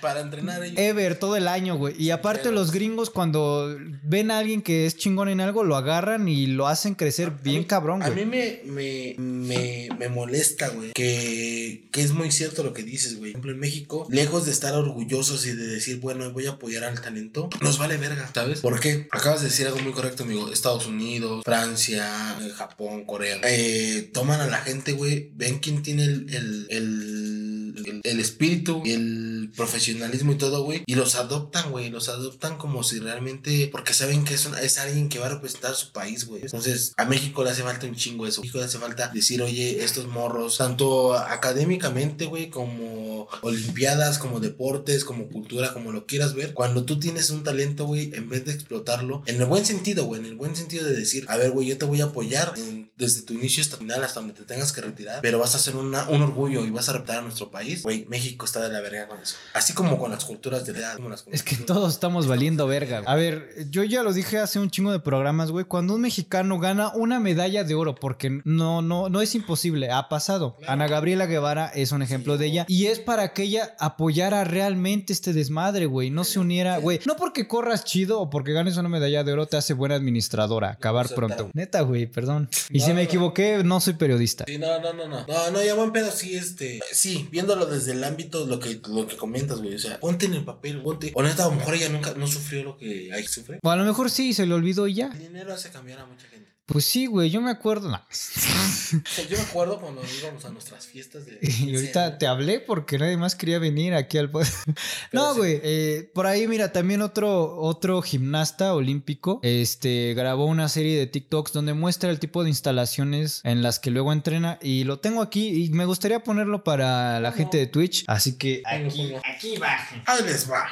[0.00, 0.78] para entrenar ellos.
[0.78, 2.00] Ever todo el año, güey.
[2.00, 6.28] Y aparte los gringos cuando ven a alguien que es chingón en algo, lo agarran
[6.28, 8.24] y lo hacen crecer bien mí, cabrón, A güey.
[8.24, 13.18] mí me, me, me, me molesta, güey, que, que es muy cierto lo que dices,
[13.18, 13.32] güey.
[13.32, 16.84] Por ejemplo, en México, lejos de estar orgullosos y de decir, bueno, voy a apoyar
[16.84, 18.60] al talento, nos vale verga, ¿sabes?
[18.60, 19.08] ¿Por qué?
[19.10, 20.52] Acabas de decir algo muy correcto, amigo.
[20.52, 23.40] Estados Unidos, Francia, eh, Japón, Corea.
[23.42, 29.50] Eh, toman a la gente, güey, ven quién tiene el, el, el, el, espíritu el
[29.56, 34.24] profesionalismo y todo, güey, y los adoptan, güey, los adoptan como si realmente, porque saben
[34.24, 36.42] que es, es alguien que va a representar su país, güey.
[36.42, 38.40] Entonces, a México le hace falta un chingo eso.
[38.40, 44.40] A México le hace falta decir, oye, estos morros, tanto académicamente, güey, como olimpiadas, como
[44.40, 48.44] deportes, como cultura, como lo quieras ver, cuando tú tienes un talento, güey, en vez
[48.44, 51.50] de explotarlo, en el buen sentido, güey, en el buen sentido de decir, a ver,
[51.50, 52.52] güey, yo te voy a apoyar
[52.96, 55.58] desde tu inicio hasta el final, hasta donde te tengas que retirar, pero vas a
[55.58, 58.70] ser una- un orgullo y vas a representar a nuestro país, güey, México está de
[58.72, 59.36] la verga con eso.
[59.52, 60.96] Así como con las culturas de edad.
[60.96, 63.00] como las Es que todos estamos valiendo verga.
[63.00, 63.12] güey.
[63.12, 65.64] A ver, yo ya lo dije hace un chingo de programas, güey.
[65.64, 70.08] Cuando un mexicano gana una medalla de oro, porque no, no, no es imposible, ha
[70.08, 70.56] pasado.
[70.66, 72.64] Ana Gabriela Guevara es un ejemplo de ella.
[72.68, 76.10] Y es para que ella apoyara realmente este desmadre, güey.
[76.10, 77.00] No se uniera, güey.
[77.06, 80.70] No porque corras chido o porque ganes una medalla de oro te hace buena administradora.
[80.70, 81.50] Acabar pronto.
[81.52, 82.48] Neta, güey, perdón.
[82.70, 83.00] Y si me no.
[83.00, 84.44] equivoqué, no soy periodista.
[84.46, 85.26] Sí, no, no, no, no.
[85.26, 86.80] No, no, ya buen pedo, sí, este.
[86.92, 89.74] Sí, viéndolo desde el ámbito, lo que, lo que comentas, güey.
[89.74, 91.12] O sea, ponte en el papel, ponte.
[91.14, 93.58] O neta, a lo mejor ella nunca no sufrió lo que ahí sufre.
[93.62, 95.08] O a lo mejor sí, se le olvidó y ya.
[95.12, 96.33] El dinero hace cambiar a mucha gente.
[96.66, 97.90] Pues sí, güey, yo me acuerdo.
[97.90, 98.00] no.
[99.28, 101.38] Yo me acuerdo cuando íbamos a nuestras fiestas de.
[101.42, 104.66] Y ahorita te hablé porque nadie más quería venir aquí al podcast.
[105.12, 105.38] No, sí.
[105.38, 105.60] güey.
[105.62, 111.52] eh, por ahí, mira, también otro, otro gimnasta olímpico este, grabó una serie de TikToks
[111.52, 114.58] donde muestra el tipo de instalaciones en las que luego entrena.
[114.62, 118.04] Y lo tengo aquí y me gustaría ponerlo para la gente de Twitch.
[118.06, 119.76] Así que aquí, aquí va.
[120.06, 120.66] Ahí les va.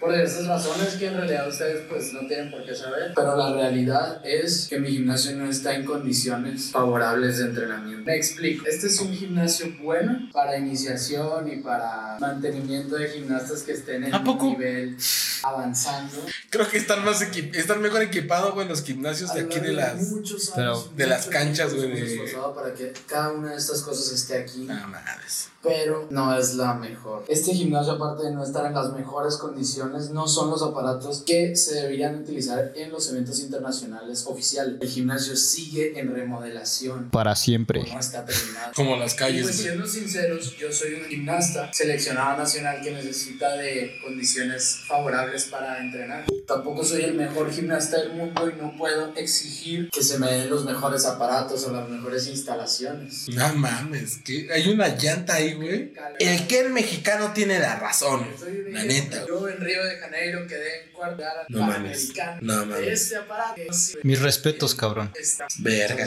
[0.00, 3.12] Por esas razones que en realidad ustedes pues no tienen por qué saber.
[3.16, 8.04] Pero la realidad es que mi gimnasio no está en condiciones favorables de entrenamiento.
[8.04, 8.66] Me explico.
[8.66, 14.14] Este es un gimnasio bueno para iniciación y para mantenimiento de gimnastas que estén en
[14.14, 14.46] ¿A poco?
[14.46, 14.96] un nivel
[15.42, 16.16] avanzando.
[16.50, 19.94] Creo que están más equip están mejor equipados, güey, los gimnasios de aquí de las.
[20.56, 24.60] años, de las canchas, güey, de- para que cada una de estas cosas esté aquí
[24.64, 25.48] No mames.
[25.64, 27.24] Pero no es la mejor.
[27.26, 31.56] Este gimnasio, aparte de no estar en las mejores condiciones, no son los aparatos que
[31.56, 34.76] se deberían utilizar en los eventos internacionales oficiales.
[34.80, 37.10] El gimnasio sigue en remodelación.
[37.10, 37.82] Para siempre.
[37.90, 38.72] No está terminado.
[38.74, 43.56] Como las Y calles, pues siendo sinceros, yo soy un gimnasta seleccionado nacional que necesita
[43.56, 46.24] de condiciones favorables para entrenar.
[46.46, 50.50] Tampoco soy el mejor gimnasta del mundo y no puedo exigir que se me den
[50.50, 53.28] los mejores aparatos o las mejores instalaciones.
[53.28, 55.92] No mames, que hay una llanta ahí, güey.
[56.18, 58.26] El que el mexicano tiene la razón.
[58.70, 59.24] La neta.
[59.26, 62.12] Yo en Río de Janeiro quedé en cuarto No mames.
[62.12, 62.38] panamericano.
[62.42, 62.88] No mames.
[62.88, 63.60] Este aparato.
[64.02, 65.12] Mis respetos, cabrón.
[65.58, 66.06] Verga.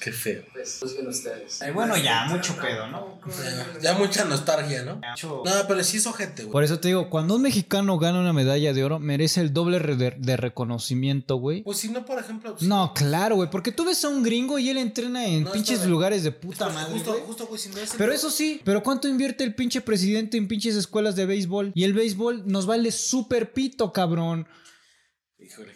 [0.00, 0.42] Qué feo.
[0.52, 1.62] pues, ustedes.
[1.62, 3.20] Eh, bueno, ya, mucho pedo, ¿no?
[3.26, 5.00] Ya, ya mucha nostalgia, ¿no?
[5.22, 6.52] No, pero sí es ojete, güey.
[6.52, 9.78] Por eso te digo, cuando un mexicano gana una medalla de oro, merece el doble
[9.78, 11.62] de, de reconocimiento, güey.
[11.62, 12.52] Pues si no, por ejemplo.
[12.56, 15.52] pues, No, claro, güey, porque tú ves a un gringo y él entrena en No,
[15.52, 16.92] pinches lugares de puta madre.
[16.92, 17.24] Justo, güey.
[17.24, 20.36] justo, güey, si no es el- Pero eso sí, pero ¿cuánto invierte el pinche presidente
[20.36, 21.72] en pinches escuelas de béisbol?
[21.74, 24.46] Y el béisbol nos vale súper pito, cabrón.
[25.38, 25.72] Híjole.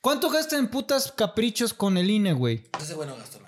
[0.00, 2.64] ¿Cuánto gasta en putas caprichos con el INE, güey?
[2.80, 3.47] Ese güey no gastó nada.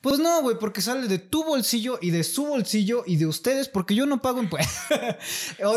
[0.00, 3.68] Pues no, güey, porque sale de tu bolsillo y de su bolsillo y de ustedes,
[3.68, 4.70] porque yo no pago impuestos.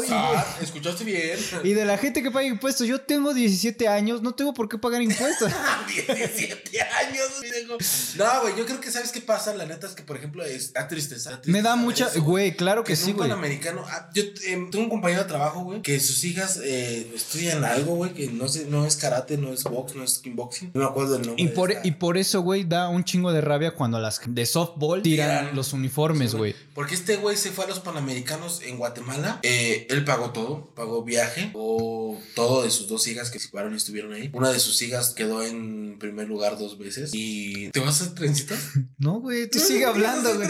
[0.09, 1.37] Ah, ¿Escuchaste bien?
[1.63, 4.77] y de la gente que paga impuestos, yo tengo 17 años, no tengo por qué
[4.77, 5.51] pagar impuestos.
[5.87, 8.15] 17 años.
[8.15, 9.53] No, güey, yo creo que sabes qué pasa.
[9.53, 11.31] La neta es que, por ejemplo, es da tristeza.
[11.31, 13.29] da Me da tristeza mucha, güey, claro que sí, güey.
[13.29, 13.83] panamericano.
[13.87, 17.95] ah, yo eh, tengo un compañero de trabajo, güey, que sus hijas eh, estudian algo,
[17.95, 20.71] güey, que no sé, no es karate, no es box, no es kickboxing.
[20.73, 21.43] No me acuerdo del nombre.
[21.43, 25.01] Y por, y por eso, güey, da un chingo de rabia cuando las de softball
[25.01, 26.55] tiran los uniformes, güey.
[26.73, 29.39] Porque este güey se fue a los Panamericanos en Guatemala.
[29.43, 30.73] Eh, él pagó todo.
[30.75, 31.47] Pagó viaje.
[31.53, 34.29] Pagó todo de sus dos hijas que participaron y estuvieron ahí.
[34.33, 37.11] Una de sus hijas quedó en primer lugar dos veces.
[37.13, 37.69] Y.
[37.71, 38.59] ¿Te vas a hacer trencitas?
[38.97, 40.47] No, güey, tú sigue hablando, güey.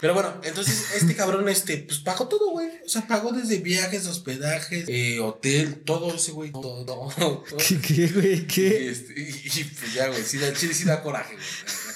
[0.00, 2.68] Pero bueno, entonces este cabrón, este, pues pagó todo, güey.
[2.86, 6.52] O sea, pagó desde viajes, hospedajes, eh, hotel, todo ese, güey.
[6.52, 7.44] Todo, todo, todo.
[7.68, 8.32] ¿Qué, qué, güey?
[8.34, 8.90] Y, ¿Qué?
[8.90, 10.22] este, y, y, pues ya, güey.
[10.22, 11.46] Sí, da, chile sí da coraje, güey.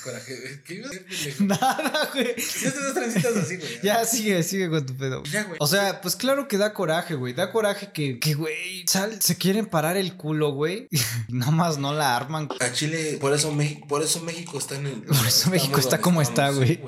[0.06, 0.62] Coraje.
[0.64, 1.40] ¿Qué iba a hacer?
[1.42, 2.34] Nada, güey.
[2.36, 3.80] Ya te trencitas así, güey.
[3.82, 5.22] Ya sigue, sigue con tu pedo.
[5.24, 5.56] Ya, güey.
[5.60, 7.34] O sea, pues claro que da coraje, güey.
[7.34, 10.88] Da coraje que, que güey, sal- se quieren parar el culo, güey.
[11.28, 12.48] Nada más no la arman.
[12.60, 15.02] A Chile, por eso México, por eso México está en el.
[15.02, 16.80] Por eso México está como está, güey.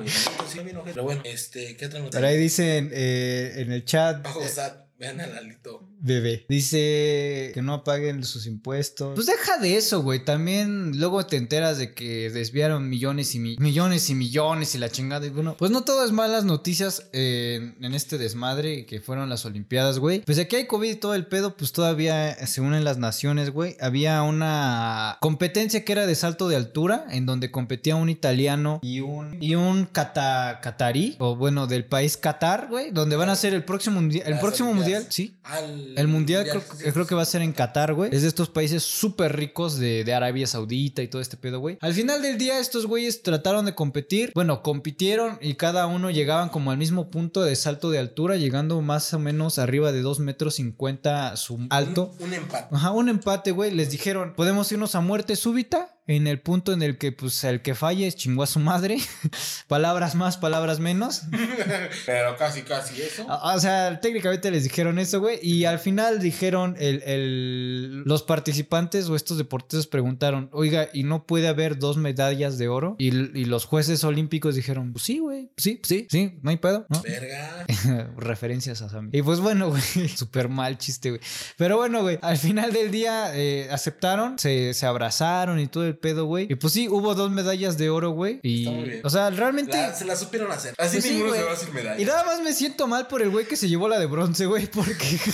[0.85, 2.19] Pero bueno, este, ¿qué otra nota?
[2.19, 4.23] Por ahí dicen eh, en el chat.
[4.23, 5.89] Bajo SAT, vean a Lalito.
[6.01, 6.47] Bebé.
[6.49, 9.15] Dice que no paguen sus impuestos.
[9.15, 10.25] Pues deja de eso, güey.
[10.25, 14.91] También luego te enteras de que desviaron millones y mi- millones y millones y la
[14.91, 15.27] chingada.
[15.27, 19.29] Y bueno, pues no todo es malas noticias eh, en, en este desmadre que fueron
[19.29, 20.21] las Olimpiadas, güey.
[20.21, 23.77] Pues aquí hay COVID y todo el pedo, pues todavía se unen las naciones, güey.
[23.81, 29.01] Había una competencia que era de salto de altura, en donde competía un italiano y
[29.01, 33.55] un, y un cata, catarí, o bueno, del país Qatar, güey, donde van a hacer
[33.55, 35.37] el próximo, mundi- el Las próximo mundial, sí.
[35.45, 38.15] Al El mundial creo, sí, creo que va a ser en Qatar, güey.
[38.15, 41.79] Es de estos países súper ricos de, de Arabia Saudita y todo este pedo, güey.
[41.81, 44.33] Al final del día, estos güeyes trataron de competir.
[44.35, 48.81] Bueno, compitieron y cada uno llegaban como al mismo punto de salto de altura, llegando
[48.81, 52.15] más o menos arriba de 2 metros 50 su alto.
[52.19, 52.75] Un, un empate.
[52.75, 53.71] Ajá, un empate, güey.
[53.71, 55.98] Les dijeron, podemos irnos a muerte súbita.
[56.09, 58.99] En el punto en el que, pues, el que falle es chingó a su madre.
[59.69, 61.23] palabras más, palabras menos.
[62.07, 63.25] Pero casi, casi eso.
[63.29, 65.39] Ah, O sea, técnicamente les dijeron eso, güey.
[65.43, 71.25] Y al final dijeron, el, el- los participantes o estos deportistas preguntaron, oiga, ¿y no
[71.27, 72.97] puede haber dos medallas de oro?
[72.99, 76.87] Y, y los jueces olímpicos dijeron, pues sí, güey, sí, sí, sí, no hay pedo,
[76.89, 77.03] ¿no?
[77.03, 77.67] Verga.
[78.17, 79.11] Referencias a Sammy.
[79.13, 81.21] Y pues bueno, güey, súper mal chiste, güey.
[81.57, 85.98] Pero bueno, güey, al final del día eh, aceptaron, se, se abrazaron y todo el
[85.99, 86.47] pedo, güey.
[86.51, 88.41] Y pues sí, hubo dos medallas de oro, güey.
[88.43, 89.01] Y, Está muy bien.
[89.05, 89.77] o sea, realmente...
[89.77, 90.75] La- se la supieron hacer.
[90.79, 92.01] Así Pues ninguno se va sin medalla.
[92.01, 94.47] Y nada más me siento mal por el güey que se llevó la de bronce,
[94.47, 95.19] güey, porque.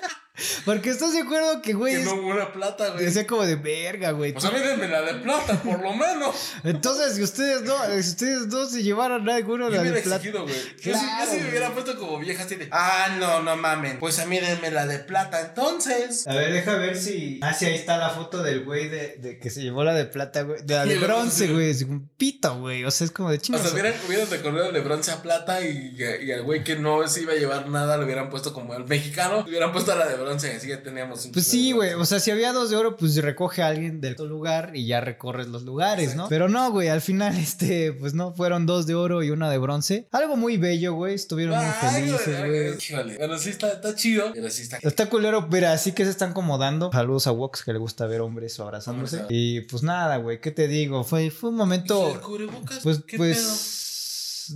[0.64, 3.04] porque estás de acuerdo que, güey, Que no hubo una plata, güey.
[3.06, 4.32] decía como de verga, güey.
[4.36, 6.34] O sea, mírenme la de plata, por lo menos.
[6.62, 10.16] Entonces, si ustedes no, si ustedes dos se llevaron alguno Yo la hubiera de plata.
[10.16, 10.54] exigido, güey.
[10.54, 12.68] Yo sí- Yo, Claro, sí me hubiera puesto como vieja así de.
[12.70, 13.98] Ah, no, no mamen.
[13.98, 16.26] Pues a mí denme la de plata, entonces.
[16.28, 17.40] A ver, deja ver si.
[17.42, 20.04] Ah, sí, ahí está la foto del güey de, de que se llevó la de
[20.04, 20.62] plata, güey.
[20.62, 21.70] De la de bronce, güey.
[21.70, 22.84] Es un pito, güey.
[22.84, 23.66] O sea, es como de O chingados.
[23.70, 27.22] sea, hubieran, hubieran recorrido de bronce a plata y, y al güey que no se
[27.22, 30.16] iba a llevar nada le hubieran puesto como al mexicano, le hubieran puesto la de
[30.16, 31.94] bronce y así ya teníamos un Pues sí, güey.
[31.94, 34.86] O sea, si había dos de oro, pues recoge a alguien del otro lugar y
[34.86, 36.28] ya recorres los lugares, ¿no?
[36.28, 36.88] Pero no, güey.
[36.88, 40.08] Al final, este, pues no, fueron dos de oro y una de bronce.
[40.12, 41.14] Algo muy bello, güey.
[41.14, 43.16] Estuvieron muy felices, güey, híjole.
[43.18, 44.78] Bueno, sí está, está chido, pero sí está.
[44.82, 46.90] Está culero, pero así que se están acomodando.
[46.92, 49.20] Saludos a Wox, que le gusta ver hombres abrazándose.
[49.20, 51.04] Hombre, Y pues nada, güey, ¿qué te digo?
[51.04, 52.12] Fue, fue un ¿Y momento.
[52.12, 52.80] el cubrebocas?
[52.82, 53.36] Pues, ¿Qué pues.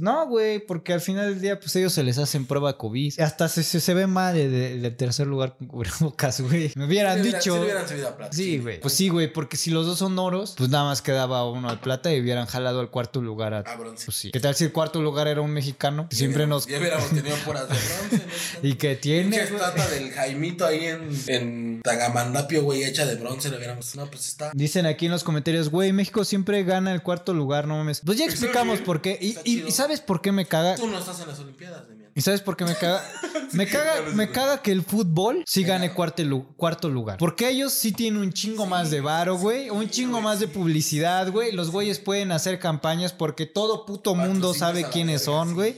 [0.00, 3.20] No, güey, porque al final del día, pues ellos se les hacen prueba COVID.
[3.20, 6.72] Hasta se, se, se ve mal el, el- tercer lugar con cubrebocas, güey.
[6.76, 7.55] Me hubieran Sí le hubieran- dicho.
[7.55, 8.33] sí hubieran subido a plata.
[8.37, 8.81] Sí, güey.
[8.81, 11.81] Pues sí, güey, porque si los dos son oros, pues nada más quedaba uno al
[11.81, 13.59] plata y hubieran jalado al cuarto lugar a.
[13.61, 14.05] A bronce.
[14.07, 14.31] Pues sí.
[14.31, 16.09] ¿Qué tal si el cuarto lugar era un mexicano?
[16.09, 16.66] Que siempre nos.
[16.66, 18.16] Ya hubiéramos tenido puras de bronce.
[18.16, 18.22] ¿no?
[18.68, 19.37] Y que tiene.
[19.37, 23.94] Estatua del Jaimito ahí en, en Tagamandapio, güey, hecha de bronce, le hubiéramos.
[23.96, 24.50] No, pues está.
[24.55, 28.00] Dicen aquí en los comentarios, güey, México siempre gana el cuarto lugar, no mames.
[28.05, 29.18] Pues ya Está explicamos por qué.
[29.20, 30.76] Y, y ¿sabes por qué me caga?
[30.76, 32.10] Tú no estás en las Olimpiadas, Demian.
[32.14, 33.02] ¿Y sabes por qué me caga?
[33.52, 37.18] Me caga, claro, me caga que el fútbol sí gane cuarto, lu- cuarto lugar.
[37.18, 39.68] Porque ellos sí tienen un chingo más de varo, güey.
[39.68, 41.52] Un chingo más de publicidad, güey.
[41.52, 45.76] Los güeyes pueden hacer campañas porque todo puto mundo sabe quiénes verga, son, güey.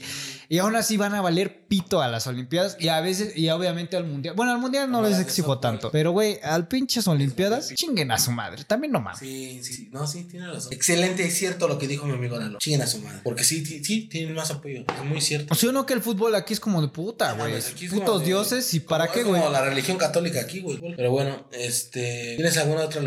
[0.49, 3.97] Y aún así van a valer pito a las Olimpiadas y a veces, y obviamente
[3.97, 4.35] al Mundial.
[4.35, 5.91] Bueno, al Mundial no les exijo tanto.
[5.91, 8.63] Pero, güey, al pinches Olimpiadas, chinguen a su madre.
[8.63, 9.19] También no mames.
[9.19, 9.89] Sí, sí, sí.
[9.91, 10.71] No, sí, tiene razón.
[10.73, 12.59] Excelente, es cierto lo que dijo mi amigo Lalo.
[12.59, 13.19] Chinguen a su madre.
[13.23, 14.81] Porque sí, sí, tienen más apoyo.
[14.99, 15.53] Es muy cierto.
[15.53, 17.49] O sea, no que el fútbol aquí es como de puta, güey.
[17.51, 19.41] mames, aquí es como Putos de- dioses y para qué, güey.
[19.41, 20.79] Como la religión católica aquí, güey.
[20.95, 22.33] Pero bueno, este.
[22.35, 23.01] ¿Tienes alguna otra,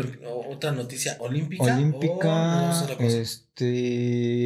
[0.49, 1.63] otra noticia olímpica?
[1.63, 2.27] Olímpica.
[2.27, 3.17] O no es otra cosa?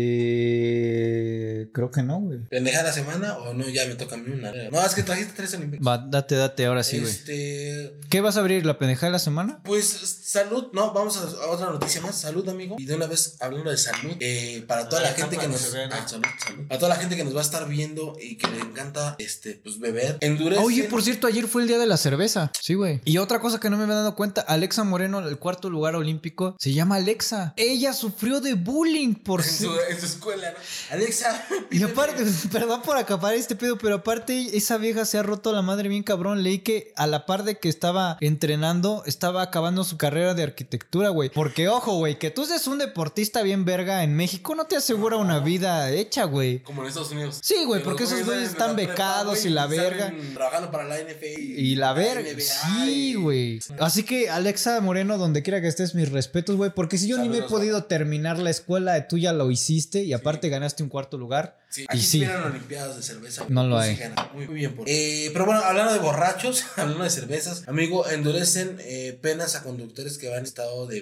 [0.03, 1.69] Este.
[1.73, 2.39] Creo que no, güey.
[2.49, 3.67] ¿Pendeja la semana o no?
[3.69, 4.51] Ya me toca a mí una.
[4.71, 5.85] No, es que trajiste tres olímpicos.
[5.87, 7.11] Va, date, date, ahora sí, güey.
[7.11, 7.97] Este.
[8.09, 8.65] ¿Qué vas a abrir?
[8.65, 9.61] ¿La pendeja de la semana?
[9.63, 12.15] Pues salud, no, vamos a, a otra noticia más.
[12.19, 12.75] Salud, amigo.
[12.77, 15.73] Y de una vez hablando de salud, eh, para toda Ah, la gente que nos.
[15.91, 16.67] Ah, salud, salud.
[16.67, 19.59] Para toda la gente que nos va a estar viendo y que le encanta, este,
[19.63, 20.17] pues beber.
[20.21, 20.61] Endurece.
[20.61, 22.51] Oye, por cierto, ayer fue el día de la cerveza.
[22.59, 23.01] Sí, güey.
[23.05, 26.55] Y otra cosa que no me había dado cuenta, Alexa Moreno, el cuarto lugar olímpico,
[26.59, 27.53] se llama Alexa.
[27.57, 30.57] Ella sufrió de bullying por En su, en su escuela, ¿no?
[30.91, 31.45] Alexa.
[31.71, 35.61] Y aparte, perdón por acaparar este pedo, pero aparte esa vieja se ha roto la
[35.61, 36.43] madre bien cabrón.
[36.43, 41.09] Leí que a la par de que estaba entrenando, estaba acabando su carrera de arquitectura,
[41.09, 41.29] güey.
[41.29, 45.17] Porque ojo, güey, que tú seas un deportista bien verga en México no te asegura
[45.17, 46.59] una vida hecha, güey.
[46.59, 47.39] Como en Estados Unidos.
[47.41, 50.13] Sí, güey, Que porque esos güeyes están becados y la verga.
[50.33, 51.39] Trabajando para la NFL.
[51.39, 52.29] Y la verga.
[52.39, 53.59] Sí, güey.
[53.79, 56.71] Así que, Alexa Moreno, donde quiera que estés, mis respetos, güey.
[56.73, 60.13] Porque si yo ni me he podido terminar la escuela, tú ya lo hiciste y
[60.13, 61.57] aparte ganaste un cuarto lugar.
[61.73, 62.23] Sí, aquí sí.
[62.23, 63.45] olimpiadas de cerveza.
[63.49, 64.11] No lo Pues hay.
[64.35, 64.75] Muy, muy bien.
[64.75, 69.63] por- Eh, pero bueno, hablando de borrachos, hablando de cervezas, amigo, endurecen eh, penas a
[69.63, 71.01] conductores que van en estado de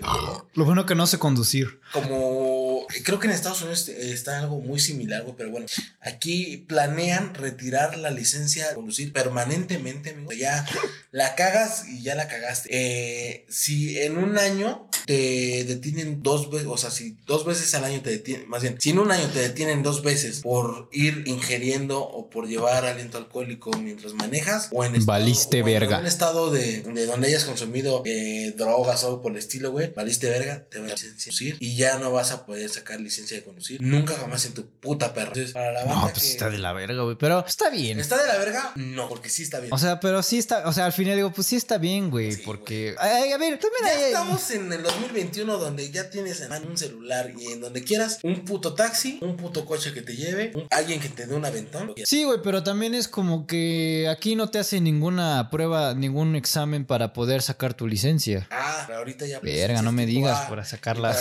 [0.53, 1.81] Lo bueno que no sé conducir.
[1.91, 5.65] como creo que en Estados Unidos eh, está algo muy similar, güey, pero bueno,
[5.99, 10.31] aquí planean retirar la licencia de conducir permanentemente, amigo.
[10.31, 10.65] Ya
[11.11, 12.69] la cagas y ya la cagaste.
[12.71, 17.83] Eh, si en un año te detienen dos veces, o sea, si dos veces al
[17.83, 20.60] año te detienen, más bien, si en un año te detienen dos veces por
[20.91, 25.73] ir ingiriendo o por llevar aliento alcohólico mientras manejas, o en estado- Valiste o en
[25.73, 25.95] verga.
[25.97, 29.91] algún estado de, de donde hayas consumido eh, drogas o algo por el estilo, güey,
[29.93, 33.43] valiste verga, te vas a conducir y ya no vas a poder sacar licencia de
[33.43, 35.27] conducir nunca jamás en tu puta perra.
[35.27, 37.15] Entonces, para la banda No, pues que está de la verga, güey.
[37.17, 37.99] Pero está bien.
[37.99, 39.73] está de la verga, no, porque sí está bien.
[39.73, 42.31] O sea, pero sí está, o sea, al final digo, pues sí está bien, güey,
[42.33, 42.95] Sí, porque...
[42.99, 44.03] Ay, a ver, también ya hay...
[44.11, 48.43] estamos en el 2021 donde ya tienes en un celular y en donde quieras un
[48.45, 51.93] puto taxi, un puto coche que te lleve, alguien que te dé un aventón.
[52.05, 56.85] Sí, güey, pero también es como que aquí no te hacen ninguna prueba, ningún examen
[56.85, 58.47] para poder sacar tu licencia.
[58.51, 59.39] Ah, pero ahorita ya.
[59.39, 61.15] pues, Verga, no me digas A, para sacarla.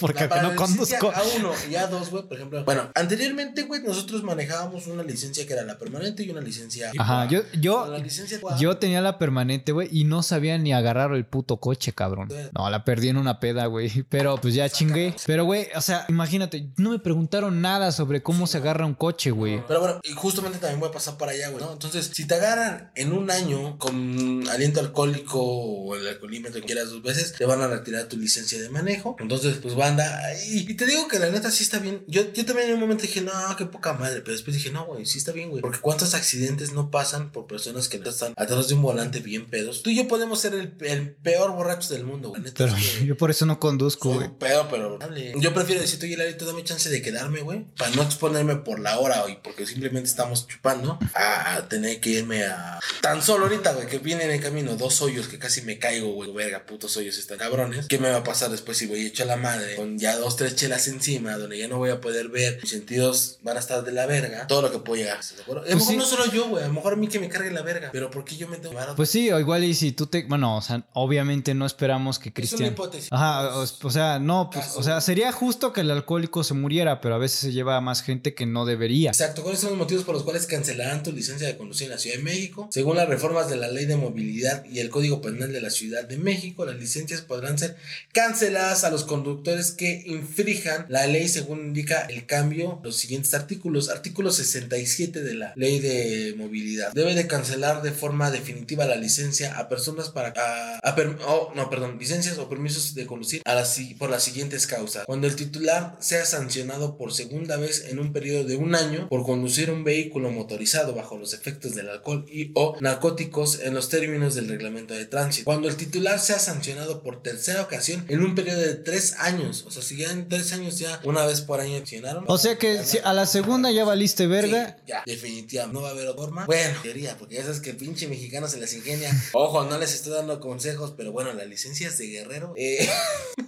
[0.00, 1.12] Porque para no la conduzco.
[1.12, 2.64] A1 y A2, güey, por ejemplo.
[2.64, 6.90] Bueno, anteriormente, güey, nosotros manejábamos una licencia que era la permanente y una licencia.
[6.98, 7.28] Ajá, A.
[7.28, 11.12] yo, yo, la licencia A, yo tenía la permanente, güey, y no sabía ni agarrar
[11.12, 12.28] el puto coche, cabrón.
[12.52, 13.90] No, la perdí en una peda, güey.
[14.08, 15.14] Pero pues ya chingué.
[15.26, 19.30] Pero, güey, o sea, imagínate, no me preguntaron nada sobre cómo se agarra un coche,
[19.30, 19.62] güey.
[19.66, 21.72] Pero bueno, y justamente también voy a pasar para allá, güey, ¿no?
[21.72, 26.90] Entonces, si te agarran en un año con aliento alcohólico o el alcoholímetro que quieras
[26.90, 29.16] dos veces, te van a retirar tu licencia de manejo.
[29.18, 30.66] Entonces, pues banda, ahí.
[30.68, 32.04] Y te digo que la neta sí está bien.
[32.06, 34.20] Yo, yo también en un momento dije, no, qué poca madre.
[34.20, 35.62] Pero después dije, no, güey, sí está bien, güey.
[35.62, 39.82] Porque cuántos accidentes no pasan por personas que están atrás de un volante bien pedos.
[39.82, 42.42] Tú y yo podemos ser el, el peor borracho del mundo, güey.
[42.56, 44.30] Pero es que- yo por eso no conduzco, güey.
[44.38, 45.34] pedo, pero dale.
[45.38, 47.64] Yo prefiero decir, oye, Larito, dame chance de quedarme, güey.
[47.76, 50.98] Para no exponerme por la hora hoy, porque simplemente estamos chupando.
[51.14, 52.78] A tener que irme a.
[53.00, 56.12] Tan solo ahorita, güey, que viene en el camino dos hoyos que casi me caigo,
[56.12, 56.32] güey.
[56.32, 57.86] Verga, putos hoyos están cabrones.
[57.88, 59.76] ¿Qué me va a pasar después si voy hecho a la madre?
[59.76, 62.58] Con ya dos, tres chelas encima, donde ya no voy a poder ver.
[62.62, 64.46] Mis sentidos van a estar de la verga.
[64.46, 65.18] Todo lo que puedo llegar.
[65.20, 65.62] ¿estás de acuerdo?
[65.62, 65.98] a lo Pues mejor sí.
[65.98, 66.64] no solo yo, güey.
[66.64, 67.90] A lo mejor a mí que me cargue la verga.
[67.92, 70.24] Pero ¿por qué yo me tengo que Pues sí, o igual y si tú te...
[70.24, 72.72] Bueno, o sea, obviamente no esperamos que Es una Cristian...
[72.72, 73.08] hipótesis.
[73.12, 74.80] Ajá, o, o sea, no, pues, Caso.
[74.80, 77.80] o sea, sería justo que el alcohólico se muriera, pero a veces se lleva a
[77.80, 79.10] más gente que no debería.
[79.10, 81.98] Exacto, ¿cuáles son los motivos por los cuales cancelarán tu licencia de conducir en la
[81.98, 82.68] Ciudad de México?
[82.70, 86.04] Según las reformas de la Ley de Movilidad y el Código Penal de la Ciudad
[86.04, 87.76] de México, las licencias podrán ser
[88.12, 93.88] canceladas a los conductores que infrijan la ley según indica el cambio los siguientes artículos.
[93.88, 96.92] Artículo 67 de la Ley de Movilidad.
[96.92, 100.32] Debe de cancelar de forma definitiva la licencia a personas para...
[100.36, 103.56] A, oh, no, perdón, licencias o permisos de conducir a
[103.98, 105.06] por las siguientes causas.
[105.06, 109.24] Cuando el titular sea sancionado por segunda vez en un periodo de un año por
[109.24, 114.34] conducir un vehículo motorizado bajo los efectos del alcohol y o narcóticos en los términos
[114.34, 115.44] del reglamento de tránsito.
[115.44, 119.64] Cuando el titular sea sancionado por tercera ocasión en un periodo de tres años.
[119.66, 122.24] O sea, si ya en tres años ya una vez por año sancionaron.
[122.26, 124.76] O sea que si a la segunda ya valiste verga.
[124.78, 125.74] Sí, ya, definitivamente.
[125.74, 126.46] No va a haber forma.
[126.46, 129.10] Bueno, teoría, porque ya sabes que pinche mexicano se las ingenia.
[129.32, 132.54] Ojo, no les estoy dando consejos, pero bueno, las licencias de guerrero.
[132.56, 132.88] Eh,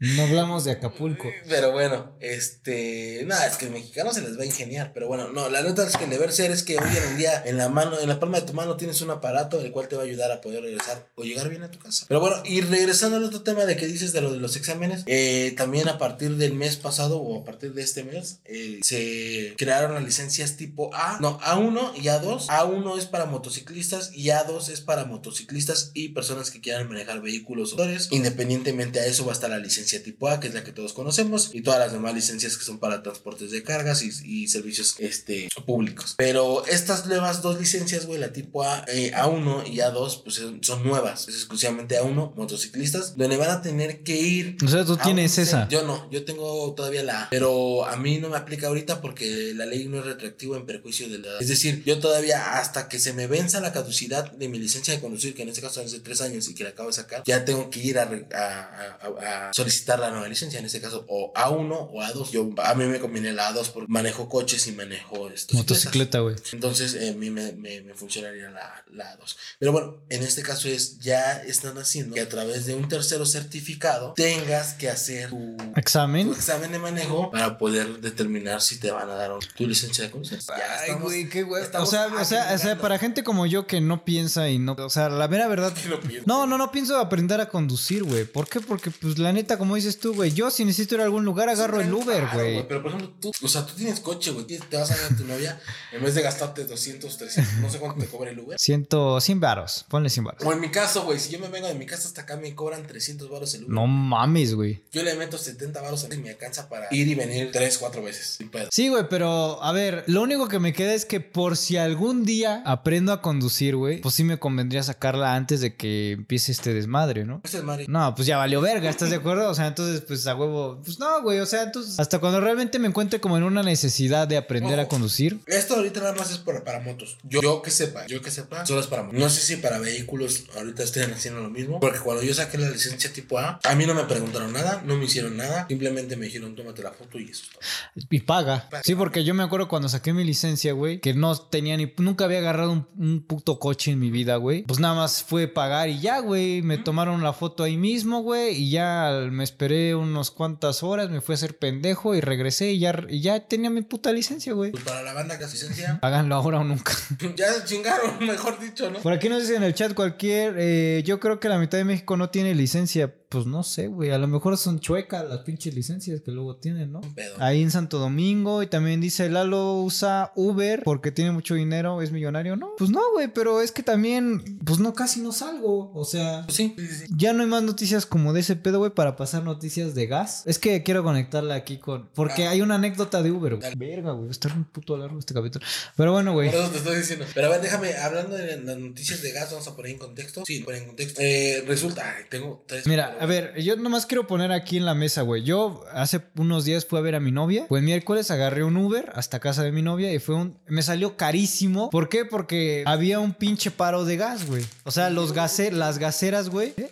[0.00, 1.28] No hablamos de Acapulco.
[1.48, 3.24] pero bueno, este.
[3.26, 4.92] Nada, es que el mexicano se les va a ingeniar.
[4.92, 7.42] Pero bueno, no, la neta es que el deber ser es que hoy en día
[7.44, 9.96] en la mano, en la palma de tu mano tienes un aparato el cual te
[9.96, 12.06] va a ayudar a poder regresar o llegar bien a tu casa.
[12.08, 15.02] Pero bueno, y regresando al otro tema de que dices de lo de los exámenes,
[15.06, 19.54] eh, también a partir del mes pasado o a partir de este mes, eh, se
[19.56, 22.46] crearon las licencias tipo A, no, A1 y A2.
[22.46, 27.72] A1 es para motociclistas y A2 es para motociclistas y personas que quieran manejar vehículos
[27.72, 28.08] o motores.
[28.10, 30.92] Independientemente a eso va a estar la licencia tipo A, que es la que todos
[30.92, 34.94] conocemos, y todas las demás licencias que son para transportes de cargas y, y servicios
[34.98, 36.14] este, públicos.
[36.16, 40.82] Pero estas nuevas dos licencias, güey, la tipo A, eh, A1 y A2, pues son-
[40.82, 41.26] nuevas.
[41.28, 45.38] Es exclusivamente A1, motociclistas, donde van a tener que ir O sea, tú a tienes
[45.38, 45.68] esa.
[45.68, 49.52] Yo no, yo tengo todavía la A, pero a mí no me aplica ahorita porque
[49.54, 51.38] la ley no es retroactiva en perjuicio de la.
[51.40, 55.00] Es decir, yo todavía hasta que se me venza la caducidad de mi licencia de
[55.00, 57.22] conducir, que en este caso es de tres años y que la acabo de sacar,
[57.26, 59.06] ya tengo que ir a, re- a- a-
[59.52, 62.30] solicitar la nueva licencia, en este caso o A1 o A2.
[62.30, 66.36] Yo, a mí me conviene la A2 porque manejo coches y manejo estos Motocicleta, güey.
[66.52, 69.36] entonces, eh, a mí me, me- me funcionaría la, la 2.
[69.58, 73.24] Pero bueno, en este caso es, ya están haciendo que a través de un tercero
[73.26, 76.26] certificado tengas que hacer tu, Examen.
[76.28, 80.10] tu examen de manejo para poder determinar si te van a dar tu licencia de
[80.10, 80.38] conducir.
[80.80, 81.62] Ay, güey, qué güey.
[81.62, 84.72] O sea, o sea, o sea, para gente como yo que no piensa y no.
[84.78, 85.72] O sea, la mera verdad.
[86.26, 88.24] No, no, no pienso aprender a conducir, güey.
[88.24, 88.60] ¿Por qué?
[88.60, 91.48] Porque, pues, la neta, como dices tú, güey, yo si necesito ir a algún lugar,
[91.48, 92.66] agarro el Uber, güey.
[92.66, 95.16] Pero por ejemplo, tú, o sea, tú tienes coche, güey, te vas a ver a
[95.16, 95.60] tu novia,
[95.92, 98.58] en vez de gastarte 200, 300, no sé cuánto te cobra el Uber.
[98.58, 99.86] Ciento, 100 varos.
[99.88, 100.42] Ponle 100 varos.
[100.44, 102.54] O en mi caso, güey, si yo me vengo de mi casa hasta acá me
[102.54, 103.72] cobran 300 baros el Uber.
[103.72, 104.82] No mames, güey.
[104.92, 108.36] Yo le meto 70 baros y me alcanza para ir y venir 3, 4 veces.
[108.38, 108.68] Sin pedo.
[108.70, 112.24] Sí, güey, pero a ver, lo único que me queda es que por si algún
[112.24, 116.74] día aprendo a conducir, güey, pues sí me convendría sacarla antes de que empiece este
[116.74, 117.40] desmadre, ¿no?
[117.44, 117.86] Ese es Mari.
[117.88, 119.48] No, pues ya valió verga, ¿estás de acuerdo?
[119.50, 120.80] O sea, entonces, pues a huevo.
[120.84, 124.26] Pues no, güey, o sea, entonces, hasta cuando realmente me encuentre como en una necesidad
[124.26, 125.40] de aprender a conducir.
[125.46, 127.18] Esto ahorita nada más es para, para motos.
[127.24, 129.18] Yo, yo que sepa, yo que sepa, solo es para motos.
[129.18, 131.80] No sé si para vehículos ahorita estén haciendo lo mismo.
[131.80, 134.96] Porque cuando yo saqué la licencia tipo A, a mí no me preguntaron nada, no
[134.96, 135.66] me hicieron nada.
[135.68, 138.06] Simplemente me dijeron, tómate la foto y eso es todo.
[138.10, 138.68] Y paga.
[138.70, 138.82] Paga.
[138.84, 141.92] Sí, porque yo me acuerdo cuando saqué mi licencia, güey, que no tenía ni.
[141.98, 144.62] Nunca había agarrado un, un puto coche en mi vida, güey.
[144.62, 146.62] Pues nada más fue pagar y ya, güey.
[146.62, 148.56] Me tomaron la foto ahí mismo, güey.
[148.56, 152.78] Y ya me esperé unos cuantas horas, me fui a hacer pendejo y regresé y
[152.78, 154.72] ya, y ya tenía mi puta licencia, güey.
[154.72, 156.92] Pues para la banda que licencia, Háganlo ahora o nunca.
[157.36, 158.98] ya chingaron, mejor dicho, ¿no?
[159.00, 160.54] Por aquí nos dicen en el chat cualquier.
[160.58, 163.14] eh, yo creo que la mitad de México no tiene licencia.
[163.28, 164.10] Pues no sé, güey.
[164.10, 167.02] A lo mejor son chuecas las pinches licencias que luego tienen, ¿no?
[167.38, 168.62] Ahí en Santo Domingo.
[168.62, 172.56] Y también dice Lalo usa Uber porque tiene mucho dinero, es millonario.
[172.56, 173.28] No, pues no, güey.
[173.28, 175.92] Pero es que también, pues no, casi no salgo.
[175.94, 176.44] O sea.
[176.46, 177.04] Pues sí, sí, sí.
[177.16, 180.42] Ya no hay más noticias como de ese pedo, güey, para pasar noticias de gas.
[180.46, 182.08] Es que quiero conectarla aquí con.
[182.14, 182.50] Porque Ah.
[182.52, 183.74] hay una anécdota de Uber, güey.
[183.76, 184.30] Verga, güey.
[184.30, 185.66] Estar un puto largo este capítulo.
[185.96, 186.50] Pero bueno, güey.
[186.50, 187.26] Por eso te estoy diciendo.
[187.34, 190.44] Pero a ver, déjame, hablando de las noticias de gas, vamos a poner en contexto.
[190.46, 191.20] Sí, poner en contexto.
[191.22, 192.86] Eh, resulta, ay, tengo tres.
[192.86, 195.42] Mira, a ver, yo nomás quiero poner aquí en la mesa, güey.
[195.42, 197.66] Yo hace unos días fui a ver a mi novia.
[197.68, 200.58] Pues miércoles agarré un Uber hasta casa de mi novia y fue un.
[200.66, 201.90] Me salió carísimo.
[201.90, 202.24] ¿Por qué?
[202.24, 204.64] Porque había un pinche paro de gas, güey.
[204.84, 205.32] O sea, los
[205.72, 206.74] las gaseras, güey.
[206.76, 206.90] ¿El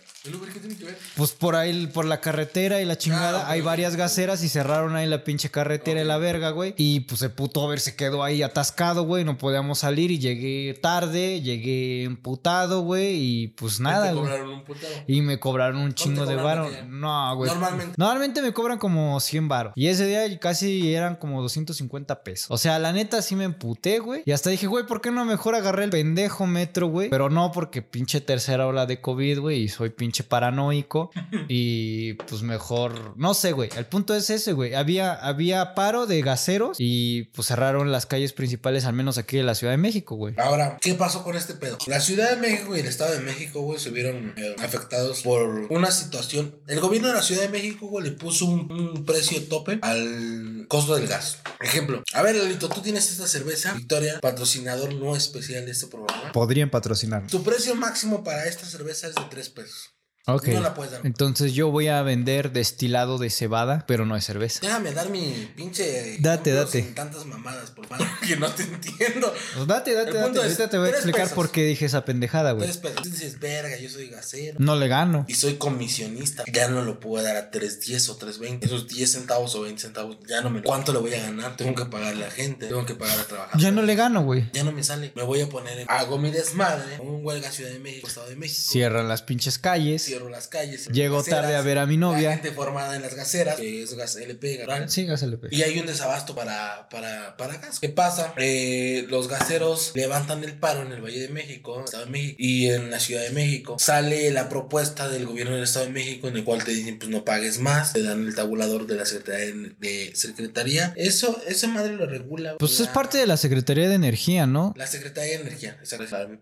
[0.53, 0.97] Qué tiene que ver?
[1.15, 4.49] Pues por ahí, por la carretera y la chingada, Ah, ok, hay varias gaseras y
[4.49, 6.73] cerraron ahí la pinche carretera y la verga, güey.
[6.77, 9.23] Y pues el puto Uber se quedó ahí atascado, güey.
[9.23, 13.15] No podíamos salir y llegué tarde, llegué emputado, güey.
[13.15, 14.25] Y pues nada, güey.
[14.25, 14.93] cobraron un putado.
[15.07, 16.69] Y me cobraron un chingo de varo.
[16.87, 17.49] No, güey.
[17.49, 17.95] Normalmente.
[17.97, 19.73] Normalmente me cobran como 100 varo.
[19.75, 22.47] Y ese día casi eran como 250 pesos.
[22.49, 24.23] O sea, la neta sí me emputé, güey.
[24.25, 27.09] Y hasta dije, güey, ¿por qué no mejor agarré el pendejo metro, güey?
[27.09, 29.63] Pero no porque pinche tercera ola de COVID, güey.
[29.63, 31.11] Y soy pinche paranoico.
[31.47, 33.69] y pues mejor, no sé, güey.
[33.75, 34.73] El punto es ese, güey.
[34.73, 39.43] Había, había paro de gaseros y pues cerraron las calles principales, al menos aquí de
[39.43, 40.35] la Ciudad de México, güey.
[40.37, 41.77] Ahora, ¿qué pasó con este pedo?
[41.87, 45.67] La Ciudad de México y el Estado de México, güey, se vieron eh, afectados por
[45.69, 46.55] una situación.
[46.67, 50.65] El gobierno de la Ciudad de México, güey, le puso un, un precio tope al
[50.67, 51.39] costo del gas.
[51.59, 56.31] Ejemplo, a ver, Lolito, tú tienes esta cerveza, Victoria, patrocinador no especial de este programa.
[56.31, 57.27] Podrían patrocinar.
[57.27, 59.96] Tu precio máximo para esta cerveza es de 3 pesos.
[60.29, 60.47] Ok.
[60.49, 61.05] No la puedes dar.
[61.05, 64.59] Entonces yo voy a vender destilado de cebada, pero no es cerveza.
[64.61, 66.17] Déjame dar mi pinche.
[66.19, 66.83] Date, date.
[66.83, 68.05] Sin tantas mamadas, por favor.
[68.27, 69.33] que no te entiendo.
[69.55, 70.37] Pues date, date, date.
[70.37, 71.35] es, Ahorita te voy a explicar pesos.
[71.35, 72.65] por qué dije esa pendejada, güey.
[72.65, 73.03] Tres pesos.
[73.03, 74.57] Tú dices, verga, yo soy gasero.
[74.59, 75.23] No le gano.
[75.29, 76.43] Y soy comisionista.
[76.51, 78.65] Ya no lo puedo dar a 3.10 o 3.20.
[78.65, 80.61] Esos 10 centavos o 20 centavos, ya no me.
[80.61, 81.55] ¿Cuánto le voy a ganar?
[81.55, 82.67] Tengo que pagarle a la gente.
[82.67, 83.61] Tengo que pagar a trabajar.
[83.61, 84.49] Ya no le gano, güey.
[84.51, 85.13] Ya no me sale.
[85.15, 85.89] Me voy a poner en.
[85.89, 86.99] Hago mi desmadre.
[86.99, 88.61] Un huelga Ciudad de México, Estado de México.
[88.69, 90.16] Cierran las pinches calles.
[90.17, 90.87] Cierro las calles.
[90.87, 92.29] Llego tarde a ver a mi novia.
[92.29, 94.65] La gente formada en las gaseras, que es gas LP.
[94.87, 95.49] Sí, gas LP.
[95.51, 97.79] Y hay un desabasto para, para, para gas.
[97.79, 98.33] ¿Qué pasa?
[98.37, 102.67] Eh, los gaseros levantan el paro en el Valle de México, Estado de México, y
[102.69, 103.77] en la Ciudad de México.
[103.79, 107.09] Sale la propuesta del gobierno del Estado de México en el cual te dicen, pues
[107.09, 107.93] no pagues más.
[107.93, 110.93] Te dan el tabulador de la Secretaría de, Secretaría.
[110.95, 112.55] Eso, esa madre lo regula.
[112.57, 114.73] Pues la- es parte de la Secretaría de Energía, ¿no?
[114.75, 115.77] la Secretaría de Energía.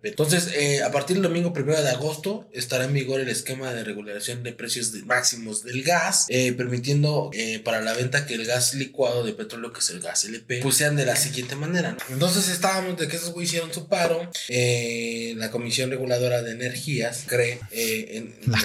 [0.04, 3.84] Entonces, eh, a partir del domingo primero de agosto estará en vigor el esquema de
[3.84, 8.46] regulación de precios de- máximos del gas, eh, permitiendo eh, para la venta que el
[8.46, 11.92] gas licuado de petróleo, que es el gas LP, pues sean de la siguiente manera.
[11.92, 11.98] ¿no?
[12.14, 17.24] Entonces estábamos de que esos güeyes hicieron su paro, eh, la Comisión Reguladora de Energías,
[17.28, 18.60] cree, eh, en- La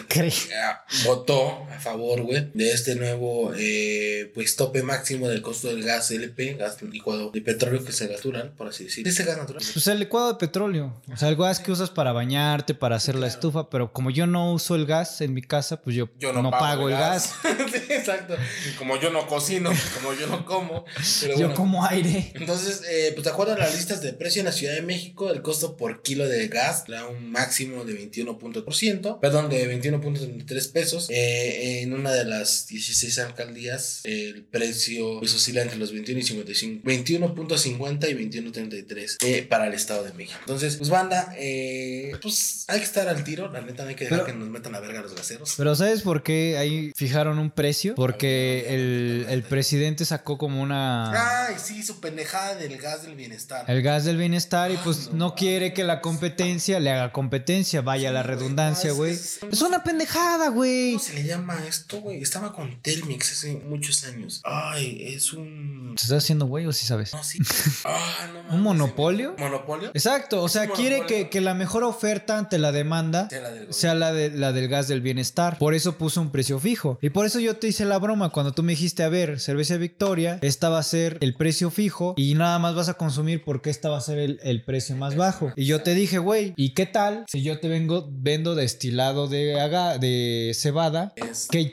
[1.05, 6.11] votó a favor, güey, de este nuevo, eh, pues, tope máximo del costo del gas
[6.11, 9.07] LP, gas licuado de petróleo, que es el gas natural, por así decir.
[9.07, 9.63] Ese gas natural.
[9.73, 11.01] Pues el licuado de petróleo.
[11.13, 13.69] O sea, el gas que usas para bañarte, para hacer la estufa.
[13.71, 16.89] Pero como yo no uso el gas en mi casa, pues yo, Yo no, pago,
[16.89, 17.33] el gas.
[17.71, 18.37] Sí, exacto.
[18.79, 20.85] Como yo no cocino, como yo no como.
[21.21, 21.55] Pero Yo bueno.
[21.55, 22.33] como aire.
[22.35, 25.31] Entonces, eh, pues de acuerdo a las listas de precio en la Ciudad de México,
[25.31, 31.07] el costo por kilo de gas da un máximo de 21%, perdón, de 21.33 pesos.
[31.11, 36.23] Eh, en una de las 16 alcaldías, el precio pues, oscila entre los 21 y
[36.23, 40.39] 55, 21.50 y 21.33 eh, para el Estado de México.
[40.41, 44.05] Entonces, pues banda, eh, pues hay que estar al tiro, la neta no hay que
[44.05, 45.55] dejar Pero- que nos metan a verga los gaseros.
[45.57, 47.95] Pero ¿sabes por qué ahí fijaron un precio?
[47.95, 51.47] Porque el, el presidente sacó como una...
[51.47, 53.65] Ay, sí, su pendejada del gas del bienestar.
[53.69, 57.13] El gas del bienestar y Ay, pues no no quiere que la competencia le haga
[57.13, 59.13] competencia, vaya la Sí, redundancia, güey.
[59.13, 60.93] es- Es una pendejada, güey.
[60.93, 62.23] ¿Cómo se le llama esto, güey?
[62.23, 64.41] Estaba con Telmix hace muchos años.
[64.45, 65.95] Ay, es un.
[65.97, 67.13] ¿Te estás haciendo güey o sí sabes?
[67.13, 67.39] No, sí.
[67.85, 69.35] Ah, no mames, ¿Un monopolio?
[69.39, 69.91] ¿Monopolio?
[69.95, 73.73] Exacto, o sea, quiere que, que la mejor oferta ante la demanda Sea la del
[73.75, 75.59] sea la, de, la del gas del bienestar.
[75.59, 76.99] Por eso puso un precio fijo.
[77.03, 79.77] Y por eso yo te hice la broma cuando tú me dijiste, a ver, cerveza
[79.77, 83.71] Victoria, esta va a ser el precio fijo y nada más vas a consumir porque
[83.71, 85.53] esta va a ser el, el precio más bajo.
[85.57, 89.61] Y yo te dije, güey, ¿y qué tal si yo te vengo, vendo destilado de,
[89.61, 91.13] aga- de cebada?
[91.17, 91.65] Es, Que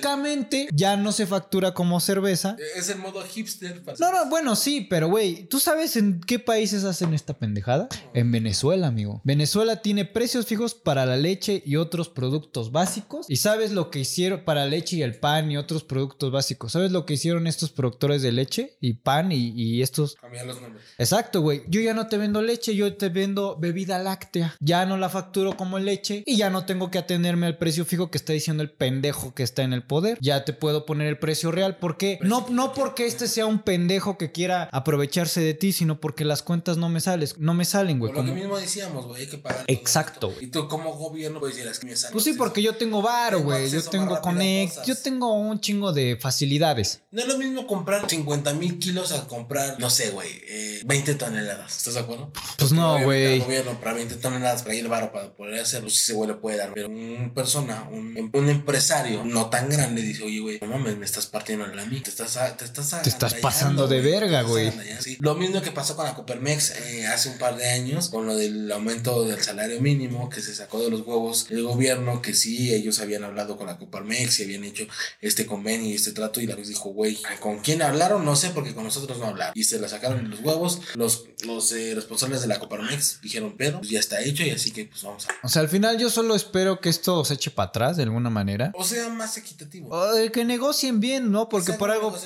[0.00, 2.56] técnicamente ya no se factura como cerveza.
[2.76, 3.82] es el modo hipster.
[3.98, 7.88] No, no, bueno, sí, pero güey, ¿tú sabes en qué países hacen esta pendejada?
[8.14, 9.20] En Venezuela, amigo.
[9.24, 13.90] Venezuela tiene precios fijos para la leche y otros Ya, productos básicos y sabes lo
[13.90, 16.72] que hicieron para leche y el pan y otros productos básicos.
[16.72, 20.16] ¿Sabes lo que hicieron estos productores de leche y pan y, y estos?
[20.16, 20.84] Cambiar los nombres.
[20.98, 21.62] Exacto, güey.
[21.68, 24.54] Yo ya no te vendo leche, yo te vendo bebida láctea.
[24.60, 28.10] Ya no la facturo como leche y ya no tengo que atenerme al precio fijo
[28.10, 30.18] que está diciendo el pendejo que está en el poder.
[30.20, 34.18] Ya te puedo poner el precio real porque no, no porque este sea un pendejo
[34.18, 37.98] que quiera aprovecharse de ti, sino porque las cuentas no me salen, no me salen,
[37.98, 38.12] güey.
[38.12, 39.64] Por lo que mismo decíamos, güey, hay que pagar.
[39.68, 40.34] Exacto.
[40.40, 42.12] Y tú como gobierno puedes decir, es que me sale.
[42.12, 43.70] Pues sí, porque yo tengo Tengo güey.
[43.70, 47.00] Yo tengo connect, yo tengo un chingo de facilidades.
[47.10, 51.14] No es lo mismo comprar 50 mil kilos a comprar, no sé, güey, eh, 20
[51.14, 51.76] toneladas.
[51.78, 52.32] ¿Estás de acuerdo?
[52.58, 53.34] Pues no, güey.
[53.34, 56.56] El gobierno para 20 toneladas, para ir varo para poder hacerlo, sí güey le puede
[56.58, 56.72] dar.
[56.74, 61.04] Pero una persona, un, un empresario no tan grande dice, oye, güey, no mames, me
[61.06, 62.00] estás partiendo la mí.
[62.00, 64.72] Te estás, a- te estás, Te estás pasando de verga, güey.
[65.00, 65.16] sí.
[65.20, 68.36] Lo mismo que pasó con la Copermex eh, hace un par de años, con lo
[68.36, 72.74] del aumento del salario mínimo que se sacó de los huevos el gobierno, que sí,
[72.74, 74.86] ellos habían hablado con la Coparmex y habían hecho
[75.20, 78.24] este convenio y este trato y la vez dijo, güey, ¿con quién hablaron?
[78.24, 79.52] No sé, porque con nosotros no hablaron.
[79.56, 80.80] Y se la sacaron de los huevos.
[80.94, 84.70] Los, los eh, responsables de la Coparmex dijeron, pero pues ya está hecho y así
[84.70, 85.28] que pues vamos a...
[85.42, 88.30] O sea, al final yo solo espero que esto se eche para atrás de alguna
[88.30, 88.72] manera.
[88.74, 89.88] O sea, más equitativo.
[89.90, 91.48] O de que negocien bien, ¿no?
[91.48, 92.16] Porque Exacto, por algo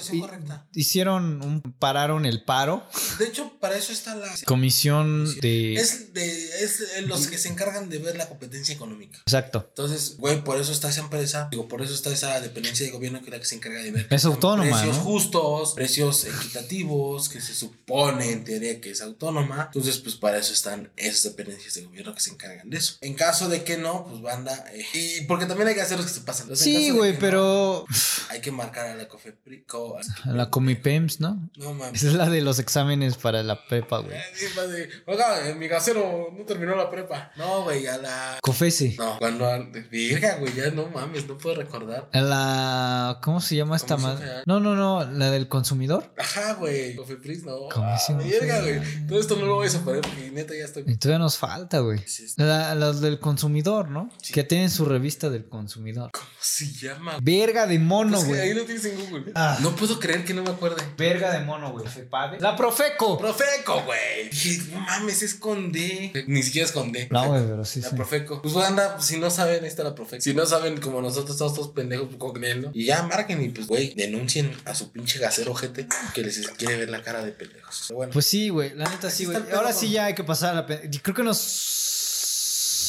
[0.72, 2.86] hicieron un pararon el paro.
[3.18, 4.28] De hecho, para eso está la...
[4.46, 9.18] Comisión de Es, de, es eh, los que se encargan de ver la competencia económica.
[9.18, 9.70] Exacto.
[9.84, 13.20] Entonces, güey, por eso está esa empresa, digo, por eso está esa dependencia de gobierno
[13.20, 14.06] que es la que se encarga de ver.
[14.10, 15.02] Es autónoma, Precios ¿no?
[15.04, 19.70] justos, precios equitativos, que se supone en teoría que es autónoma.
[19.72, 22.96] Entonces, pues para eso están esas dependencias de gobierno que se encargan de eso.
[23.00, 24.64] En caso de que no, pues banda.
[24.72, 26.42] eh, y porque también hay que hacer los que se pasan.
[26.44, 27.84] Entonces, Sí, güey, no, pero
[28.28, 29.62] hay que marcar a la COFEPRI.
[29.64, 31.50] co- a la Comipems, ¿no?
[31.56, 32.02] No mames.
[32.02, 34.16] Esa es la de los exámenes para la prepa, güey.
[34.16, 37.32] Eh, Oiga, eh, mi gasero no terminó la prepa.
[37.36, 38.38] No, güey, a la.
[38.42, 38.94] Cofese.
[38.98, 39.48] No, cuando.
[39.90, 42.08] Virga, güey, ya no mames, no puedo recordar.
[42.12, 44.26] La ¿cómo se llama esta madre?
[44.46, 46.12] No, no, no, la del consumidor.
[46.18, 46.94] Ajá, güey.
[46.96, 47.68] Cofepris, no.
[47.72, 49.06] Comisión Ah, verga, güey.
[49.06, 50.84] Todo esto no lo voy a poner porque neta ya estoy.
[50.86, 51.98] Y todavía nos falta, güey.
[52.06, 52.34] Sí, sí.
[52.36, 54.10] La- Las del consumidor, ¿no?
[54.22, 54.32] Sí.
[54.32, 56.10] Que tienen su revista del consumidor.
[56.12, 57.18] ¿Cómo se llama?
[57.22, 58.40] Verga de mono, Pues, güey.
[58.40, 59.32] ahí lo tienes en Google.
[59.34, 59.58] Ah.
[59.60, 60.82] No puedo creer que no me acuerde.
[60.96, 61.86] Verga de mono, güey.
[61.86, 62.38] ¿Fepade?
[62.40, 63.18] La Profeco.
[63.18, 64.28] Profeco, güey.
[64.30, 66.24] Dije, no mames, es con D.
[66.26, 67.08] Ni siquiera es con D.
[67.10, 67.90] No, güey, pero sí, La.
[67.90, 68.40] Profeco.
[68.42, 70.22] Pues anda, si no saben, ahí está la Profeco.
[70.22, 72.70] Si no saben, como nosotros estamos todos pendejos con él, ¿no?
[72.74, 76.76] Y ya marquen y pues, güey, denuncien a su pinche gasero ojete que les quiere
[76.76, 77.88] ver la cara de pendejos.
[77.92, 78.12] Bueno.
[78.12, 78.74] Pues sí, güey.
[78.74, 79.36] La neta sí, güey.
[79.52, 80.66] Ahora con- sí ya hay que pasar a la.
[80.66, 81.36] pe- Creo que nos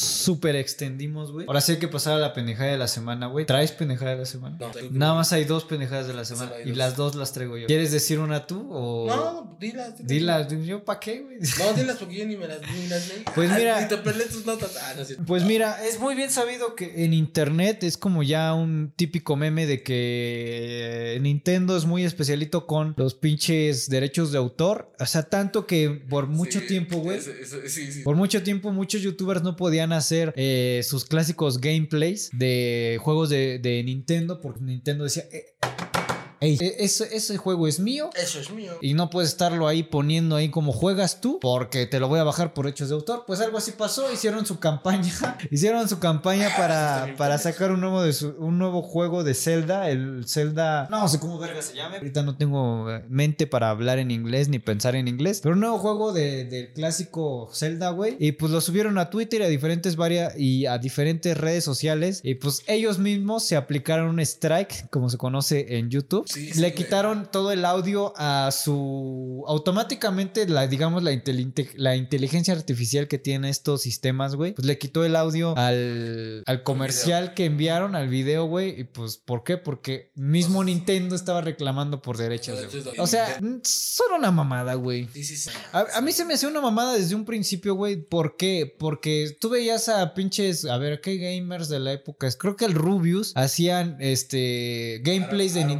[0.02, 1.46] super extendimos, güey.
[1.46, 3.46] Ahora sí hay que pasar a la pendejada de la semana, güey.
[3.46, 4.56] ¿Traes pendejada de la semana?
[4.58, 6.52] No, Nada más hay dos pendejadas de la semana.
[6.64, 7.66] Y las dos las traigo yo.
[7.66, 9.06] ¿Quieres decir una tú o.?
[9.08, 9.96] No, dilas.
[10.06, 10.48] dilas.
[10.48, 11.38] Dilas, yo para qué, güey.
[11.58, 13.24] No, dilas porque yo ni me las, ni las leí.
[13.34, 13.80] Pues Ah, mira.
[13.80, 14.76] Ni te peleé tus notas.
[14.82, 15.24] Ah, no cierto.
[15.26, 19.66] Pues mira, es muy bien sabido que en internet es como ya un típico meme
[19.66, 24.92] de que Nintendo es muy especialito con los pinches derechos de autor.
[24.98, 27.20] O sea, tanto que por mucho Sí, tiempo, güey.
[27.20, 28.00] sí, sí.
[28.02, 33.58] Por mucho tiempo muchos youtubers no podían hacer eh, sus clásicos gameplays de juegos de,
[33.58, 35.46] de Nintendo porque Nintendo decía, "Eh,
[36.42, 38.10] "Ey, e- ese, ese juego es mío.
[38.14, 38.72] Eso es mío.
[38.80, 42.24] Y no puedes estarlo ahí poniendo ahí como juegas tú, porque te lo voy a
[42.24, 43.24] bajar por hechos de autor.
[43.26, 45.12] Pues algo así pasó, hicieron su campaña,
[45.50, 49.88] hicieron su campaña para, para sacar un nuevo, de su- un nuevo juego de Zelda,
[49.90, 51.96] el Zelda, no sé cómo verga se llame.
[51.98, 55.60] Ahorita no tengo eh, mente para hablar en inglés ni pensar en inglés, pero un
[55.60, 58.16] nuevo juego de- del clásico Zelda, güey.
[58.18, 62.20] Y pues lo subieron a Twitter y a diferentes varias y a diferentes redes sociales.
[62.24, 66.26] Y pues ellos mismos se aplicaron un strike, como se conoce en YouTube.
[66.32, 66.74] Sí, sí, Le güey.
[66.74, 69.44] quitaron todo el audio a su.
[69.46, 74.78] Automáticamente, la, digamos, la, inteli- la inteligencia artificial que tiene estos sistemas, güey, pues le
[74.78, 78.80] quitó el audio al, al comercial que enviaron al video, güey.
[78.80, 79.56] Y pues, ¿por qué?
[79.58, 84.30] Porque mismo Nintendo estaba reclamando por derechos de Derechos de- O sea, mm, son una
[84.30, 85.08] mamada, güey.
[85.12, 85.50] Sí, sí, sí.
[85.72, 87.96] A, a mí se me hacía una mamada desde un principio, güey.
[87.96, 88.74] ¿Por qué?
[88.78, 92.28] Porque tú veías a pinches, a ver, ¿qué gamers de la época?
[92.38, 95.72] Creo que el Rubius hacían este gameplays de Aaron-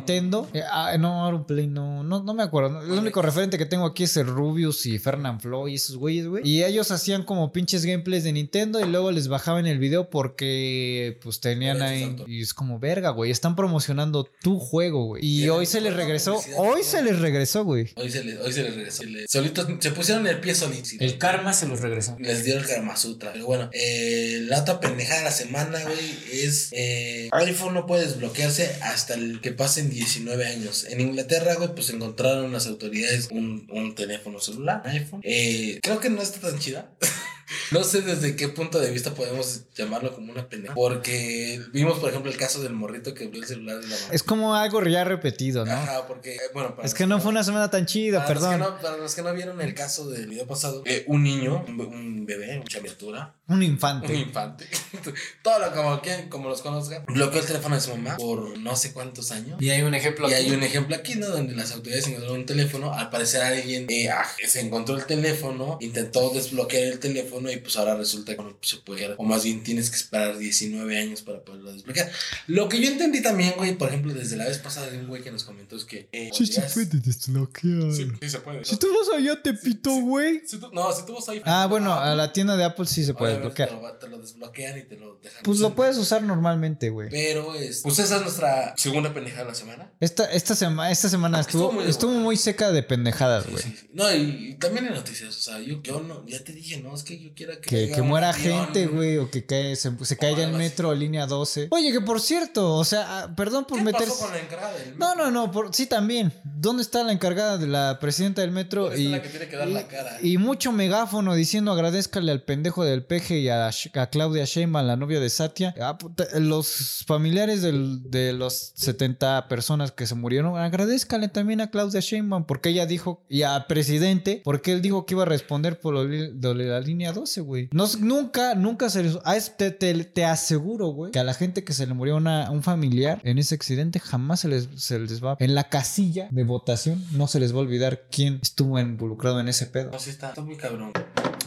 [0.53, 2.83] Eh, ah, no, no, no, no me acuerdo.
[2.83, 6.27] El único referente que tengo aquí es el Rubius y Fernand Floyd y esos güeyes,
[6.27, 6.49] güey.
[6.49, 11.19] Y ellos hacían como pinches gameplays de Nintendo y luego les bajaban el video porque
[11.23, 12.17] pues tenían ahí.
[12.27, 13.31] Y es como verga, güey.
[13.31, 15.25] Están promocionando tu juego, güey.
[15.25, 16.41] Y hoy se les regresó.
[16.57, 17.91] Hoy se les regresó, güey.
[17.97, 19.03] Hoy se les, hoy se les regresó.
[19.29, 20.93] Solitos, se pusieron el pie solitos.
[20.99, 22.17] El karma se los regresó.
[22.19, 23.33] Les dio el Karma Sutra.
[23.33, 25.99] Pero bueno, eh, la otra pendejada de la semana, güey,
[26.33, 30.85] es eh, iPhone no puede desbloquearse hasta el que pasen 19 años.
[30.89, 35.21] En Inglaterra, güey, pues encontraron las autoridades un, un teléfono celular, iPhone.
[35.25, 36.91] Eh, creo que no está tan chida.
[37.71, 40.75] No sé desde qué punto de vista podemos llamarlo como una pendeja.
[40.75, 44.09] Porque vimos, por ejemplo, el caso del morrito que abrió el celular de la mamá.
[44.11, 45.73] Es como algo ya repetido, ¿no?
[45.73, 48.43] Ajá, porque, eh, bueno, para Es que no fue una semana tan chida, para los
[48.45, 48.75] que perdón.
[48.75, 51.77] no- para los que no vieron el caso del video pasado, eh, un niño, un,
[51.77, 54.15] be- un bebé, una criatura, Un un infante.
[54.15, 54.67] infante,
[55.43, 58.77] todo lo como, quien- como los conozcan, bloqueó el teléfono de su mamá por no
[58.77, 59.61] sé cuántos años.
[59.61, 60.45] Y hay un ejemplo Y aquí.
[60.47, 61.29] hay un ejemplo aquí, ¿no?
[61.29, 62.93] Donde las autoridades encontraron un teléfono.
[62.95, 67.77] Al parecer alguien eh, ah, se encontró el teléfono, intentó desbloquear el teléfono y pues
[67.77, 69.15] ahora resulta que no se puede.
[69.19, 72.11] O más bien tienes que esperar 19 años para poderlo desbloquear.
[72.47, 75.23] Lo que yo entendí también, güey, por ejemplo, desde la vez pasada de un güey
[75.23, 76.09] que nos comentó es que...
[76.13, 77.93] eh, podías- desbloquear.
[77.93, 78.65] Sí, sí se puede.
[78.65, 80.43] Si tú vas allá, te pito, güey.
[80.47, 81.43] Si tú- no, si tú vas ahí...
[81.45, 83.69] Ah, bueno, a la tienda de Apple sí se puede desbloquear.
[83.69, 85.43] Te lo, te lo desbloquean y te lo dejan.
[85.43, 85.77] Pues lo usar.
[85.77, 87.09] puedes usar normalmente, güey.
[87.11, 89.93] Pero, es, pues esa es nuestra segunda pendejada de la semana.
[90.01, 93.63] Esta, esta, sema- esta semana Estuvo estuvo, muy estuvo muy seca de pendejadas, Sí, güey.
[93.63, 93.91] sí, sí.
[93.93, 96.95] No, y, y también en noticias, o sea, yo, yo no, ya te dije, no,
[96.95, 97.69] es que yo quiera que...
[97.69, 98.65] Que, que muera avión.
[98.67, 101.69] gente, güey, o que cae- se, se caiga el metro, línea 12.
[101.71, 104.07] Oye, que por cierto, o sea, ah, perdón por ¿Qué meterse.
[104.11, 105.25] pasó con la encargada del No, metro?
[105.25, 106.33] no, no, por, sí también.
[106.45, 108.85] ¿Dónde está la encargada de la presidenta del metro?
[108.85, 110.19] ¿Dónde está Y, la que tiene que dar y- la cara?
[110.23, 113.71] y mucho megáfono diciendo agradezcale al pendejo del y a,
[114.11, 115.75] Claudia Sheinbaum, la novia de Satia.
[115.81, 115.97] Ah,
[116.41, 122.71] los familiares de los 70 personas que se murieron, agradezcale también a Claudia Sheinbaum porque
[122.71, 127.13] ella dijo, y a presidente, porque él dijo que iba a responder por la línea
[127.13, 127.69] 12, güey.
[127.73, 129.19] No, nunca, nunca se les...
[129.25, 132.51] a este- te, te aseguro, güey, que a la gente que se le murió una-
[132.51, 135.37] un familiar en ese accidente jamás se les, se les va...
[135.39, 139.49] En la casilla de votación no se les va a olvidar quién estuvo involucrado en
[139.49, 139.91] ese pedo.
[139.91, 140.93] No, está, está muy cabrón.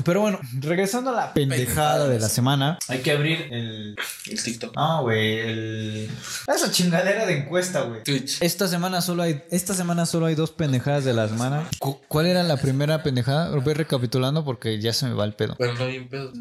[0.04, 3.96] Pero bueno, regresando a la pendejada de la semana, hay que abrir el...
[4.30, 4.74] El TikTok.
[4.76, 6.10] Ah, güey, el...
[6.54, 8.04] Esa chingadera de encuesta, güey.
[8.04, 8.42] Twitch.
[8.42, 11.68] Esta semana solo hay esta semana solo hay dos pendejadas de la semana.
[11.80, 13.50] Cu- ¿Cuál era la primera pendejada?
[13.50, 15.56] Lo voy recapitulando porque ya se me va el pedo.
[15.58, 16.32] Bueno, no bien pedo,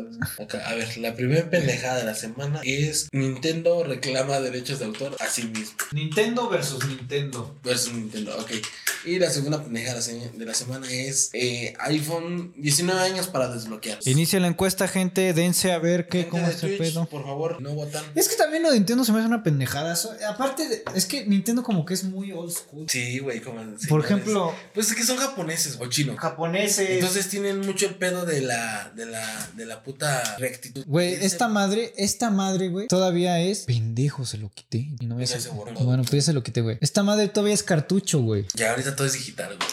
[0.66, 5.26] a ver, la primera pendejada de la semana es Nintendo reclama derechos de autor a
[5.26, 5.76] sí mismo.
[5.92, 7.54] Nintendo versus Nintendo.
[7.62, 8.50] Versus Nintendo, ok.
[9.06, 13.26] Y la segunda pendejada de la se- de la semana es eh, iPhone 19 años
[13.26, 13.98] para desbloquear.
[14.04, 17.06] Inicia la encuesta, gente, dense a ver qué Gente cómo de está el Twitch, pedo.
[17.06, 18.04] Por favor, no votan.
[18.14, 19.94] Es que también lo de Nintendo se me hace una pendejada.
[20.28, 22.86] Aparte, de- es que Nintendo como que es muy old school.
[22.88, 23.60] Sí, güey, como.
[23.78, 26.16] sí, Por no, ejemplo, es- Pues es que son japoneses o chinos.
[26.18, 26.90] japoneses.
[26.90, 30.84] Entonces tienen mucho el pedo de la, de la, de la puta rectitud.
[30.86, 33.60] Güey, esta madre, esta madre, güey, todavía es.
[33.60, 34.90] Pendejo, se lo quité.
[35.00, 35.72] Y no se borró.
[35.74, 36.78] Bueno, pues ya se lo quité, güey.
[36.80, 38.46] Esta madre todavía es cartucho, güey.
[38.54, 39.68] Ya ahorita todo es digital, güey.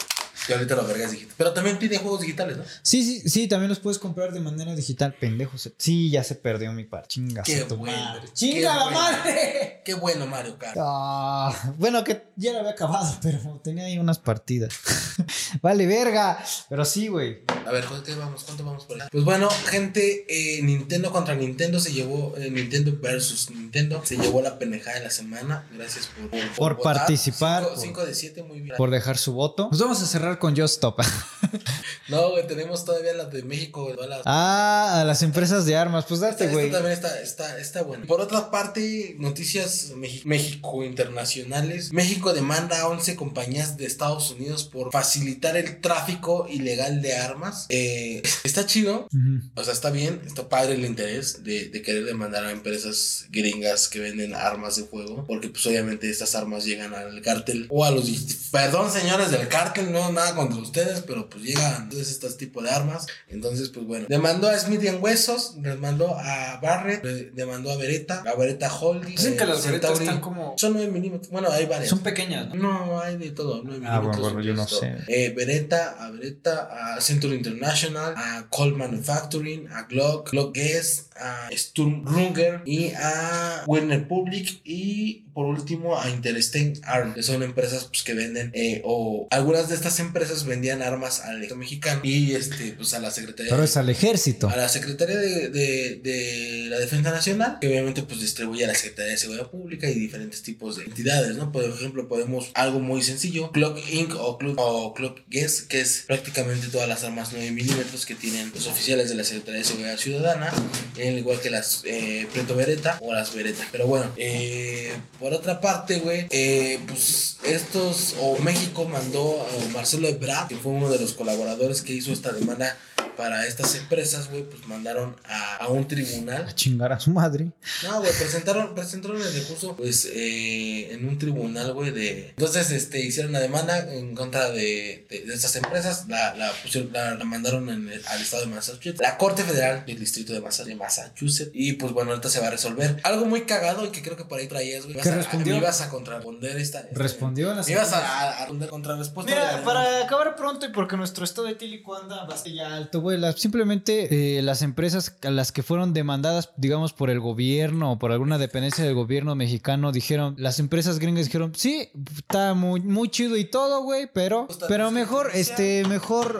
[0.48, 1.34] Ya ahorita la verga es digital.
[1.38, 2.64] Pero también tiene juegos digitales, ¿no?
[2.82, 5.56] Sí, sí, sí, también los puedes comprar de manera digital, pendejo.
[5.78, 7.06] Sí, ya se perdió mi par.
[7.06, 8.22] Chinga, Qué tu bueno, madre.
[8.26, 8.98] qué ¡Chinga la bueno.
[9.00, 9.82] madre!
[9.84, 10.76] Qué bueno, Mario Kart.
[10.80, 14.72] Ah, bueno, que ya lo había acabado, pero tenía ahí unas partidas.
[15.62, 16.42] vale, verga.
[16.68, 17.40] Pero sí, güey.
[17.66, 18.44] A ver, ¿cuánto vamos?
[18.44, 19.08] ¿Cuánto vamos por ahí?
[19.10, 24.40] Pues bueno, gente, eh, Nintendo contra Nintendo se llevó, eh, Nintendo versus Nintendo, se llevó
[24.42, 25.66] la pendejada de la semana.
[25.74, 28.76] Gracias por, Por participar, por- 5 de 7, muy bien.
[28.76, 29.68] Por dejar su voto.
[29.68, 31.02] Pues vamos a cerrar con Just Stop.
[32.08, 35.76] No, güey, tenemos todavía las de México, güey, todas las- ah, a las empresas de
[35.76, 36.04] armas.
[36.06, 36.70] Pues Esta, date, esta güey.
[36.70, 38.06] también está, está, está bueno.
[38.06, 39.92] Por otra parte, noticias
[40.24, 41.92] México internacionales.
[41.92, 47.66] México demanda a 11 compañías de Estados Unidos por facilitar el tráfico ilegal de armas.
[47.68, 49.08] Eh, está chido.
[49.54, 53.88] O sea, está bien, está padre el interés de, de querer demandar a empresas gringas
[53.88, 57.90] que venden armas de fuego, porque pues obviamente estas armas llegan al cártel o a
[57.90, 58.08] los...
[58.50, 62.70] Perdón señores del cártel, no nada contra ustedes, pero pues llegan todos estos tipos de
[62.70, 63.06] armas.
[63.28, 68.34] Entonces, pues bueno, demandó a Smith Wessos, demandó a Barrett, le- demandó a Beretta, a
[68.36, 69.16] Beretta Holding.
[69.16, 70.04] Dicen que eh, las Beretta Centauri.
[70.04, 71.88] están como- Son 9 milímetros, bueno, hay varias.
[71.90, 72.54] Son pequeñas, ¿no?
[72.54, 73.62] No, hay de todo.
[73.64, 74.96] 9 Ah, bueno, milímetros, bueno, yo no sé.
[75.08, 81.48] Eh, Beretta, a Beretta, a Century International, a Colt Manufacturing, a Glock, Glock Guess, a
[81.54, 87.84] Sturm Runger y a Werner Public y por último a Interstein Arm, que son empresas
[87.84, 92.34] pues, que venden eh, o algunas de estas empresas vendían armas al ejército mexicano y
[92.34, 94.48] este pues a la Secretaría Pero es al ejército.
[94.48, 98.74] a la Secretaría de, de- de la Defensa Nacional, que obviamente pues distribuye a la
[98.74, 101.52] Secretaría de Seguridad Pública y diferentes tipos de entidades, ¿no?
[101.52, 104.14] Por ejemplo, podemos algo muy sencillo, Clock Inc.
[104.16, 108.50] o Clock, o Clock Guess, que es prácticamente todas las armas 9 milímetros que tienen
[108.54, 110.52] los oficiales de la Secretaría de Seguridad Ciudadana,
[110.96, 113.66] al igual que las eh, Preto Beretta o las Beretta.
[113.72, 120.08] Pero bueno, eh, por otra parte, güey, eh, pues estos, o México mandó a Marcelo
[120.08, 122.76] Ebrard, que fue uno de los colaboradores que hizo esta demanda
[123.22, 126.44] para estas empresas, güey, pues mandaron a, a un tribunal.
[126.48, 127.52] A chingar a su madre.
[127.84, 132.30] No, güey, presentaron, presentaron el recurso, pues, eh, en un tribunal, güey, de...
[132.30, 136.92] Entonces, este, hicieron la demanda en contra de, de, de estas empresas, la, la, pusieron-
[136.92, 140.40] la, la mandaron en el- al estado de Massachusetts, la Corte Federal del Distrito de
[140.40, 142.98] Massa- de Massachusetts, y pues, bueno, ahorita se va a resolver.
[143.04, 144.96] Algo muy cagado y que creo que por ahí traías, güey.
[144.96, 145.56] ¿Qué Ibas a- respondió?
[145.56, 146.80] Ibas a contrarresponder esta...
[146.80, 149.32] esta- Respondió a la ibas a, a, a responder contrarrespuesta.
[149.32, 154.38] Mira, para acabar pronto y porque nuestro estado etílico anda bastante ya alto, güey, simplemente
[154.38, 158.38] eh, las empresas a las que fueron demandadas, digamos, por el gobierno o por alguna
[158.38, 163.44] dependencia del gobierno mexicano, dijeron, las empresas gringas dijeron, sí, está muy, muy chido y
[163.44, 166.38] todo, güey, pero, pero mejor, este, mejor,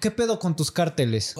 [0.00, 1.34] ¿qué pedo con tus cárteles?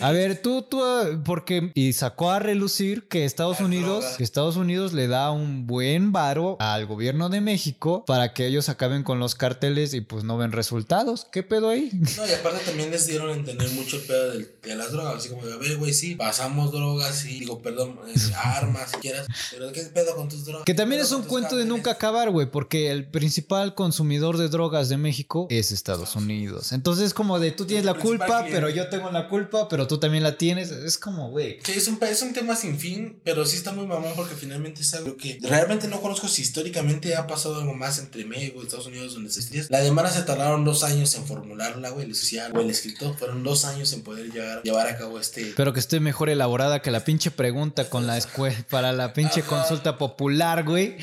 [0.00, 4.56] A ver, tú, tú, ah, porque, y sacó a relucir que Estados Unidos, que Estados
[4.56, 9.18] Unidos le da un buen varo al gobierno de México para que ellos acaben con
[9.18, 11.26] los carteles y pues no ven resultados.
[11.30, 11.90] ¿Qué pedo ahí?
[12.16, 15.16] No, y aparte también les dieron a entender mucho el pedo del- de, las drogas.
[15.16, 17.98] Así como, a ver, güey, sí, pasamos drogas y digo, perdón,
[18.36, 19.26] armas si quieras.
[19.50, 20.64] Pero ¿qué pedo con tus drogas?
[20.64, 24.48] Que también ¿Qué es un cuento de nunca acabar, güey, porque el principal consumidor de
[24.48, 26.72] drogas de México es Estados Unidos.
[26.72, 29.98] Entonces es como de tú tienes la culpa, pero yo tengo la culpa, pero tú
[29.98, 30.70] también la tienes.
[30.70, 31.58] Es como, güey.
[31.64, 34.82] Sí, es un, es un tema sin fin, pero sí está muy mamón porque finalmente
[34.82, 38.64] es algo que realmente no conozco si históricamente ha pasado algo más entre México y
[38.64, 39.42] Estados Unidos donde se.
[39.68, 43.16] La demanda se tardaron dos años en formularla, güey, el social o el escritor.
[43.18, 45.52] Fueron dos años en poder llevar, llevar a cabo este...
[45.56, 49.40] Pero que esté mejor elaborada que la pinche pregunta con la escuela para la pinche
[49.40, 49.48] Ajá.
[49.48, 50.96] consulta popular, güey.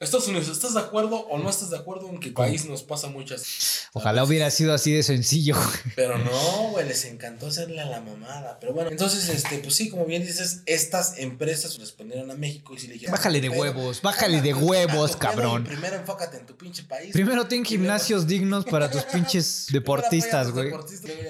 [0.00, 2.82] Estados Unidos, ¿estás de acuerdo o no estás de acuerdo en que el país nos
[2.82, 3.88] pasa muchas...
[3.92, 5.54] Ojalá hubiera sido así de sencillo.
[5.54, 5.94] güey.
[5.94, 8.58] Pero no, güey, les encantó hacerle a la mamada.
[8.60, 12.78] Pero bueno, entonces, este, pues sí, como bien dices, estas empresas respondieron a México y
[12.78, 13.12] si le dijeron.
[13.12, 15.64] Bájale de "Pero, huevos, bájale de huevos, cabrón".
[15.64, 17.12] Primero enfócate en tu pinche país.
[17.12, 20.72] Primero ten gimnasios dignos para tus pinches deportistas, güey.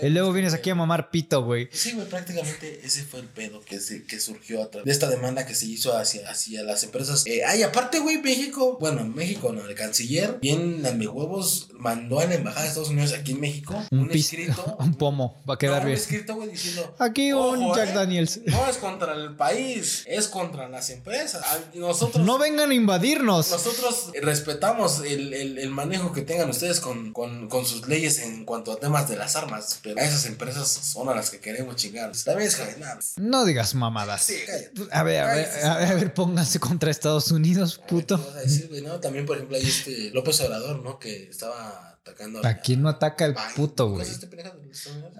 [0.02, 1.68] Y luego vienes aquí a mamar pito, güey.
[1.72, 5.08] Sí, güey, prácticamente ese fue el pedo que, se, que surgió a través de esta
[5.08, 7.24] demanda que se hizo hacia, hacia las empresas.
[7.26, 10.82] Eh, ay, aparte, güey, México, bueno, México no, el canciller, bien
[11.12, 14.76] huevos mandó a la embajada de Estados Unidos aquí en México un, escrito.
[14.80, 15.96] un pomo, va a quedar no, bien.
[15.98, 16.94] Un escrito, güey, diciendo.
[16.98, 18.40] Aquí un "Ojo, Jack eh, Daniels.
[18.46, 21.42] No es contra el país, es contra las empresas.
[21.74, 22.24] Nosotros.
[22.24, 23.50] No vengan a invadirnos.
[23.50, 28.44] Nosotros respetamos el, el- el manejo que tengan ustedes con, con- con sus leyes en
[28.44, 31.76] cuanto a temas de las armas, pero a esas empresas son a las que queremos
[31.76, 32.12] chingar.
[32.24, 32.98] También es nada.
[33.16, 34.22] No digas mamadas.
[34.24, 34.72] Sí, cállate.
[34.92, 38.16] A ver, a ver, a ver, a ver, pónganse contra Estados Unidos, puto.
[38.18, 39.00] ¿Qué vas a decir, güey, no?
[39.00, 40.98] También, por ejemplo, hay este López Obrador, ¿no?
[40.98, 43.54] Que estaba atacando ¿A quién no ataca el Biden.
[43.56, 44.06] puto, ¿Cómo güey?
[44.08, 44.28] es este?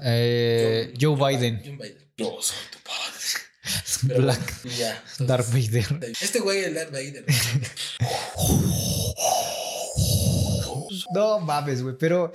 [0.05, 1.61] Eh, Joe Biden.
[1.65, 1.99] Joe Biden.
[2.17, 3.13] Yo soy tu padre.
[4.07, 5.03] Pero Black bueno, ya.
[5.19, 6.15] entonces, Darth Vader.
[6.21, 7.25] Este güey, el Darth Vader.
[11.15, 12.33] No mames, güey, pero.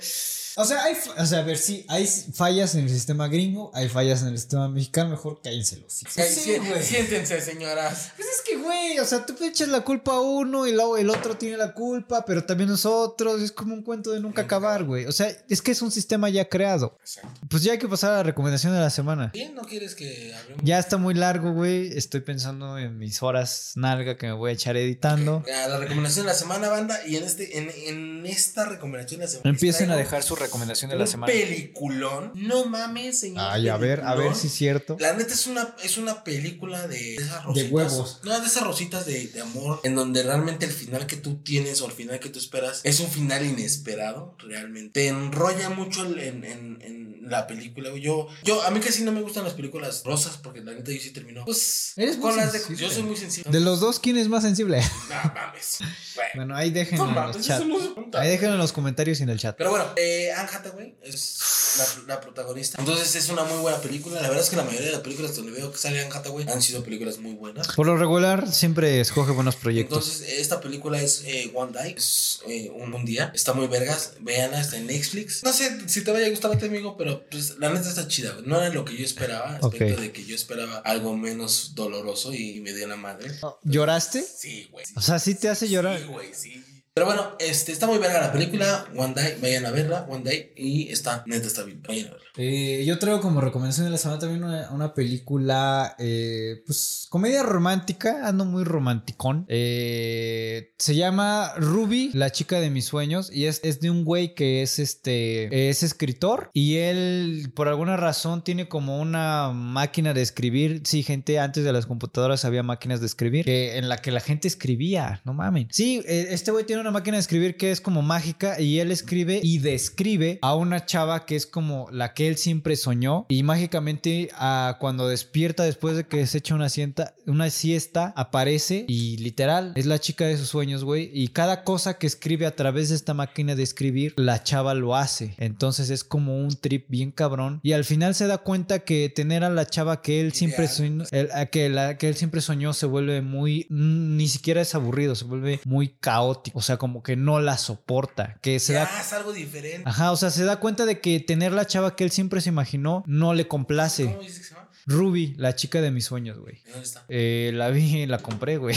[0.56, 3.70] O sea, hay, fa- o sea, a ver, sí, hay fallas en el sistema gringo,
[3.74, 5.84] hay fallas en el sistema mexicano, mejor cállenselo.
[5.88, 6.82] Sí, Ay, sí, sí, güey.
[6.82, 8.10] siéntense, señoras.
[8.16, 8.28] Pues
[8.62, 11.72] güey, o sea, tú echas la culpa a uno y luego el otro tiene la
[11.74, 13.42] culpa, pero también nosotros.
[13.42, 15.06] Es como un cuento de nunca acabar, güey.
[15.06, 16.96] O sea, es que es un sistema ya creado.
[17.00, 17.40] Exacto.
[17.48, 19.30] Pues ya hay que pasar a la recomendación de la semana.
[19.32, 20.62] Bien, ¿no quieres que hablemos?
[20.64, 21.96] Ya está muy largo, güey.
[21.96, 25.44] Estoy pensando en mis horas nalga que me voy a echar editando.
[25.64, 26.98] A la recomendación de la semana, banda.
[27.06, 29.50] Y en este, en, en esta recomendación de la semana.
[29.50, 31.32] Empiecen a dejar su recomendación de la semana.
[31.32, 32.32] peliculón.
[32.34, 33.44] No mames, señor.
[33.50, 34.96] Ay, a ver, a ver si es cierto.
[35.00, 37.70] La neta es una, es una película de esas De rositas.
[37.72, 38.20] huevos.
[38.24, 39.80] No, de esas rositas de, de amor.
[39.82, 43.00] En donde realmente el final que tú tienes o el final que tú esperas es
[43.00, 45.00] un final inesperado, realmente.
[45.00, 47.90] Te enrolla mucho en, en, en la película.
[47.96, 51.00] Yo, yo, a mí casi no me gustan las películas rosas porque la neta yo
[51.00, 51.44] sí termino.
[51.44, 52.76] Pues, Eres muy con las de.
[52.76, 53.50] Yo soy muy sensible.
[53.50, 54.82] De los dos, ¿quién es más sensible?
[55.08, 55.78] No mames.
[56.14, 56.30] Bueno.
[56.34, 58.20] Bueno, ahí déjenlo No en mames, los no pregunta.
[58.20, 59.56] Ahí déjenlo en los comentarios y en el chat.
[59.56, 61.74] Pero bueno, eh, Anne Hathaway es
[62.06, 62.78] la, la protagonista.
[62.80, 64.16] Entonces es una muy buena película.
[64.20, 66.46] La verdad es que la mayoría de las películas donde veo que sale Anne Hathaway
[66.48, 67.68] han sido películas muy buenas.
[67.68, 70.04] Por lo regular, siempre escoge buenos proyectos.
[70.06, 73.30] Entonces, esta película es eh, One Day, es eh, un, un día.
[73.34, 74.14] Está muy vergas.
[74.20, 75.42] Veanla, está en Netflix.
[75.42, 78.08] No sé si te vaya a gustar a ti, amigo, pero pues la neta está
[78.08, 78.36] chida.
[78.44, 79.56] No era lo que yo esperaba.
[79.56, 80.00] Aspecto Ok.
[80.00, 83.30] de que yo esperaba algo menos doloroso y me dio la madre.
[83.62, 84.22] ¿Lloraste?
[84.22, 84.84] Sí, güey.
[84.86, 84.92] sí.
[84.96, 85.98] O sea, sí te hace llorar.
[86.00, 86.64] Sí, güey, sí.
[86.94, 88.84] Pero bueno, este, está muy verga la película.
[88.94, 90.06] One Day, vayan a verla.
[90.10, 90.52] One Day.
[90.56, 91.82] Y está, neta, está bien.
[91.88, 92.26] Vayan a verla.
[92.36, 97.42] Eh, yo traigo como recomendación de la semana también una, una película, eh, pues, comedia
[97.42, 99.46] romántica, ando muy romanticón.
[99.48, 104.34] Eh, se llama Ruby, la chica de mis sueños, y es, es de un güey
[104.34, 110.22] que es este, es escritor, y él, por alguna razón, tiene como una máquina de
[110.22, 110.82] escribir.
[110.84, 114.20] Sí, gente, antes de las computadoras había máquinas de escribir, que, en la que la
[114.20, 115.68] gente escribía, no mamen.
[115.70, 118.90] Sí, eh, este güey tiene una máquina de escribir que es como mágica y él
[118.92, 123.42] escribe y describe a una chava que es como la que él siempre soñó y
[123.42, 129.16] mágicamente ah, cuando despierta después de que se echa una siesta, una siesta aparece y
[129.18, 131.10] literal es la chica de sus sueños, güey.
[131.12, 134.94] Y cada cosa que escribe a través de esta máquina de escribir, la chava lo
[134.96, 135.34] hace.
[135.38, 137.60] Entonces es como un trip bien cabrón.
[137.62, 141.04] Y al final se da cuenta que tener a la chava que él siempre soñó,
[141.10, 144.74] el- a que, la, que él siempre soñó se vuelve muy, mm, ni siquiera es
[144.74, 146.58] aburrido, se vuelve muy caótico.
[146.58, 148.36] O sea, como que no la soporta.
[148.40, 149.82] Que se da es algo diferente.
[149.88, 152.48] Ajá, o sea, se da cuenta de que tener la chava que él siempre se
[152.48, 154.06] imaginó no le complace.
[154.06, 154.68] ¿Cómo dices que se llama?
[154.86, 156.56] Ruby, la chica de mis sueños, güey.
[156.64, 157.04] ¿De ¿Dónde está?
[157.08, 158.76] Eh, la vi, la compré, güey.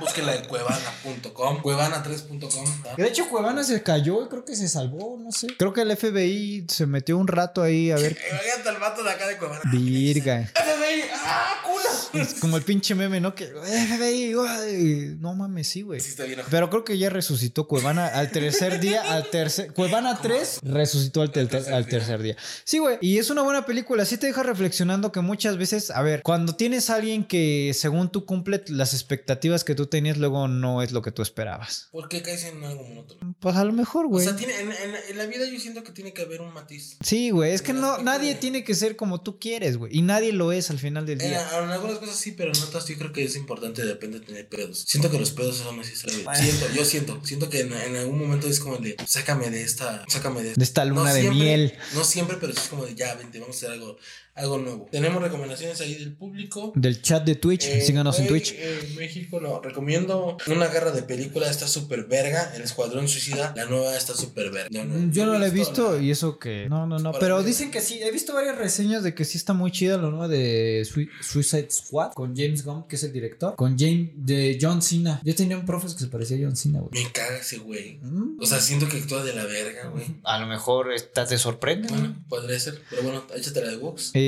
[0.00, 2.82] Búsquela en cuevana.com, cuevana3.com.
[2.82, 2.94] ¿tá?
[2.96, 5.46] De hecho, Cuevana se cayó y creo que se salvó, no sé.
[5.58, 8.12] Creo que el FBI se metió un rato ahí a ver.
[8.12, 9.60] Eh, Imagínate al vato de acá de Cuevana.
[9.72, 10.50] Virga.
[10.54, 12.22] FBI, ¡ah, culo!
[12.22, 13.34] Es como el pinche meme, ¿no?
[13.34, 15.16] Que FBI, güey.
[15.18, 16.00] no mames, sí, güey.
[16.00, 16.40] Sí, está bien.
[16.50, 19.72] Pero creo que ya resucitó Cuevana al tercer día, al tercer...
[19.72, 21.90] Cuevana 3 resucitó al, ter- tercer al día.
[21.90, 22.36] tercer día.
[22.64, 22.98] Sí, güey.
[23.00, 24.04] Y es una buena película.
[24.04, 28.10] Sí te deja reflexionando que muchas veces, a ver, cuando tienes a alguien que según
[28.10, 31.88] tú cumple las expectativas que tú tenías, luego no es lo que tú esperabas.
[31.92, 33.34] ¿Por qué caes en algo monótono?
[33.40, 34.24] Pues a lo mejor, O güey.
[34.24, 36.96] sea, tiene, en, en- en la vida yo siento que tiene que haber un matiz.
[37.02, 37.52] Sí, güey.
[37.52, 39.94] Es que no, nadie de- tiene que ser como tú quieres, güey.
[39.96, 41.46] Y nadie lo es al final del día.
[41.62, 44.48] en algunas cosas sí, pero en otras yo creo que es importante, depende de tener
[44.48, 44.84] pedos.
[44.88, 46.22] Siento que los pedos son necesarios.
[46.38, 50.42] Siento, yo siento, siento que en, algún momento es como de, sácame de esta, sácame
[50.42, 51.74] de De esta luna de siempre, miel.
[51.94, 53.98] No siempre, pero es como de, ya, vente, vamos a hacer algo,
[54.34, 54.86] algo nuevo.
[54.90, 56.72] Tenemos recomendaciones ahí del público.
[56.74, 57.64] Del chat de Twitch.
[57.66, 58.52] Eh, Síganos en Twitch.
[58.52, 60.36] eh, En México lo recomiendo.
[60.48, 62.52] Una guerra de película está súper verga.
[62.56, 64.84] El Escuadrón Suicida, la nueva está súper verga.
[64.84, 66.68] Mm, Yo no la he visto la- y eso que.
[66.68, 67.12] No, no, no.
[67.12, 68.00] Para Pero mí- dicen que sí.
[68.02, 71.68] He visto varias reseñas de que sí está muy chida la nueva de Sui- Suicide
[71.70, 73.54] Squad con James Gunn, que es el director.
[73.54, 75.20] Con James de John Cena.
[75.24, 77.04] Yo tenía un profe que se parecía a John Cena, güey.
[77.04, 77.98] Me caga ese güey.
[78.02, 78.40] Mm.
[78.40, 80.04] O sea, siento que actúa de la verga, güey.
[80.24, 81.88] A lo mejor esta te sorprende.
[81.88, 82.80] Bueno, podría ser.
[82.90, 84.10] Pero bueno, échate la de Vox.
[84.14, 84.23] Eh,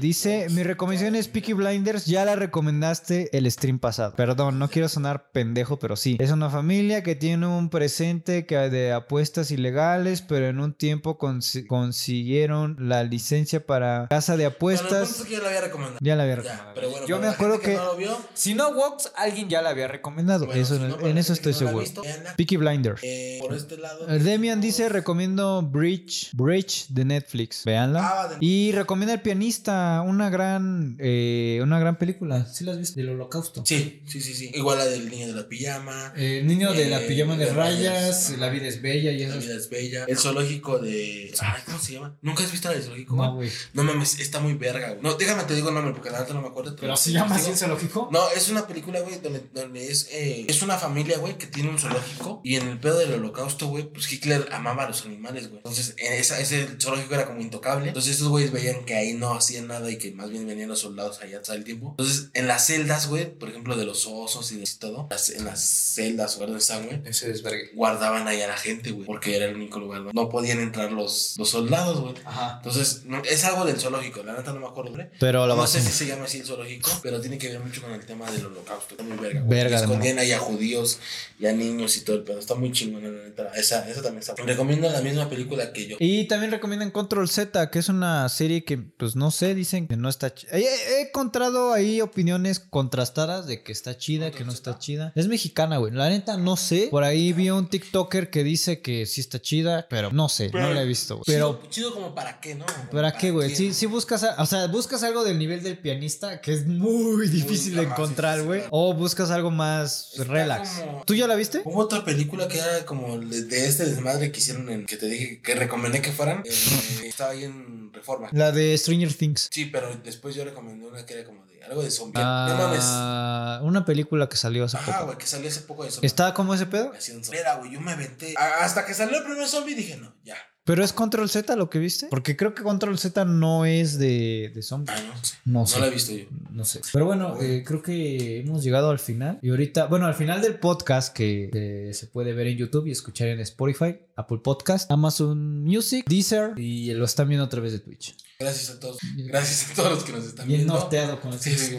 [0.00, 4.14] dice, mi recomendación es Peaky Blinders, ya la recomendaste el stream pasado.
[4.14, 6.16] Perdón, no quiero sonar pendejo, pero sí.
[6.20, 11.18] Es una familia que tiene un presente que de apuestas ilegales, pero en un tiempo
[11.18, 15.22] consi- consiguieron la licencia para casa de Bueno, apuestas.
[15.24, 15.98] que yo la había recomendado.
[16.00, 16.74] Ya la había Ya, recomendado.
[16.74, 19.70] pero bueno, Yo me acuerdo que, no lo vio, si no Vox, alguien ya la
[19.70, 20.46] había recomendado.
[20.46, 21.78] bueno, eso, si no, para en eso estoy no seguro.
[21.80, 22.02] visto.
[22.36, 23.00] Peaky Blinders.
[23.04, 24.08] Eh, por este lado.
[24.08, 27.64] Eh, Demian dice, recomiendo Bridge, Bridge de Netflix.
[27.64, 28.00] Veanla.
[28.22, 32.46] Ah, de- Y recomienda El pianista, una gran, eh, una gran película.
[32.46, 32.98] ¿Sí la has visto?
[32.98, 33.62] Del holocausto.
[33.66, 34.50] Sí, sí, sí, sí.
[34.54, 36.14] Igual la del niño de la pijama.
[36.16, 37.92] El niño de la Eh, pijama de de rayas,
[38.30, 38.38] rayas.
[38.38, 40.06] La vida es bella y La vida es bella.
[40.08, 41.30] El zoológico de.
[41.40, 42.16] Ay, ¿cómo se llama?
[42.22, 43.16] ¿Nunca has visto el zoológico?
[43.16, 43.50] No, güey.
[43.74, 45.02] No mames, está muy verga, güey.
[45.02, 46.74] No, déjame te digo el nombre porque la neta no me acuerdo.
[46.80, 48.08] Pero se llama así el zoológico.
[48.10, 51.68] No, es una película, güey, donde, donde es, eh, es una familia, güey, que tiene
[51.68, 52.40] un zoológico.
[52.44, 55.58] Y en el pedo del holocausto, güey, pues Hitler amaba a los animales, güey.
[55.58, 57.88] Entonces, en esa, ese zoológico era como intocable.
[57.88, 60.80] Entonces, estos güeyes veían que ahí no hacían nada y que más bien venían los
[60.80, 61.90] soldados allá todo el tiempo.
[61.98, 65.44] Entonces, en las celdas, güey, por ejemplo, de los osos y de todo, las- en
[65.44, 67.70] las celdas o donde están, güey, Ese desvergue.
[67.74, 70.92] guardaban ahí a la gente, güey, porque era el único lugar donde no podían entrar
[70.92, 72.14] los, los soldados, güey.
[72.24, 72.54] Ajá.
[72.58, 75.06] Entonces, no- es algo del zoológico, la neta no me acuerdo, güey.
[75.18, 75.80] Pero la No base.
[75.80, 78.30] sé si se llama así el zoológico, pero tiene que ver mucho con el tema
[78.30, 78.94] del holocausto.
[78.94, 79.40] Está muy verga.
[79.40, 79.58] güey.
[79.58, 80.98] Verga, Escondían ahí a judíos
[81.38, 82.38] y a niños y todo el pedo.
[82.38, 83.48] Está muy chingón, la neta.
[83.54, 84.34] Esa, esa también está.
[84.36, 85.96] Recomiendo la misma película que yo.
[86.00, 89.96] Y también recomiendan Control Z, que es una serie que, pues no sé, dicen que
[89.96, 90.50] no está chida.
[90.56, 95.12] He, he encontrado ahí opiniones contrastadas de que está chida, que no está chida.
[95.14, 95.92] Es mexicana, güey.
[95.92, 96.88] La neta, no sé.
[96.90, 100.72] Por ahí vi un TikToker que dice que sí está chida, pero no sé, no
[100.72, 101.24] la he visto, güey.
[101.26, 102.66] Pero, Chido, chido como para qué, ¿no?
[102.92, 103.54] ¿para qué, güey?
[103.54, 107.26] Si, si buscas, a- o sea, buscas algo del nivel del pianista, que es muy
[107.28, 108.62] difícil de sí, encontrar, sí, sí, güey.
[108.70, 110.68] O buscas algo más Está relax.
[110.80, 111.62] como- ¿Tú ya la viste?
[111.64, 115.40] Hubo otra película que era como de, este desmadre que hicieron en que te dije
[115.42, 116.42] que recomendé que fueran.
[116.44, 118.28] Eh, estaba ahí en Reforma.
[118.32, 119.48] La de Stranger Things.
[119.52, 122.20] Sí, pero después yo recomendé una que era como de algo de zombie.
[122.22, 122.80] no mames.
[122.82, 125.06] Ah, una película que salió hace Ajá, poco.
[125.06, 126.06] güey, que salió hace poco de zombie.
[126.06, 126.92] ¿Está como ese pedo?
[126.96, 127.40] Así un zombie.
[127.40, 128.34] Era, güey, yo me aventé.
[128.36, 130.36] Hasta que salió el primer zombie dije, no, ya.
[130.64, 132.08] ¿Pero es Control Z lo que viste?
[132.10, 134.98] Porque creo que Control Z no es de, de zombies.
[134.98, 135.34] Ah, no sé.
[135.46, 135.80] No No sé.
[135.80, 136.26] la he visto yo.
[136.50, 136.82] No sé.
[136.92, 139.38] Pero bueno, eh, creo que hemos llegado al final.
[139.40, 142.90] Y ahorita, bueno, al final del podcast que eh, se puede ver en YouTube y
[142.90, 147.78] escuchar en Spotify, Apple Podcast, Amazon Music, Deezer y lo están viendo a través de
[147.78, 148.14] Twitch.
[148.40, 148.98] Gracias a todos.
[149.16, 150.74] Gracias a todos los que nos están Bien viendo.
[150.74, 151.76] norteado con el Sí, sí,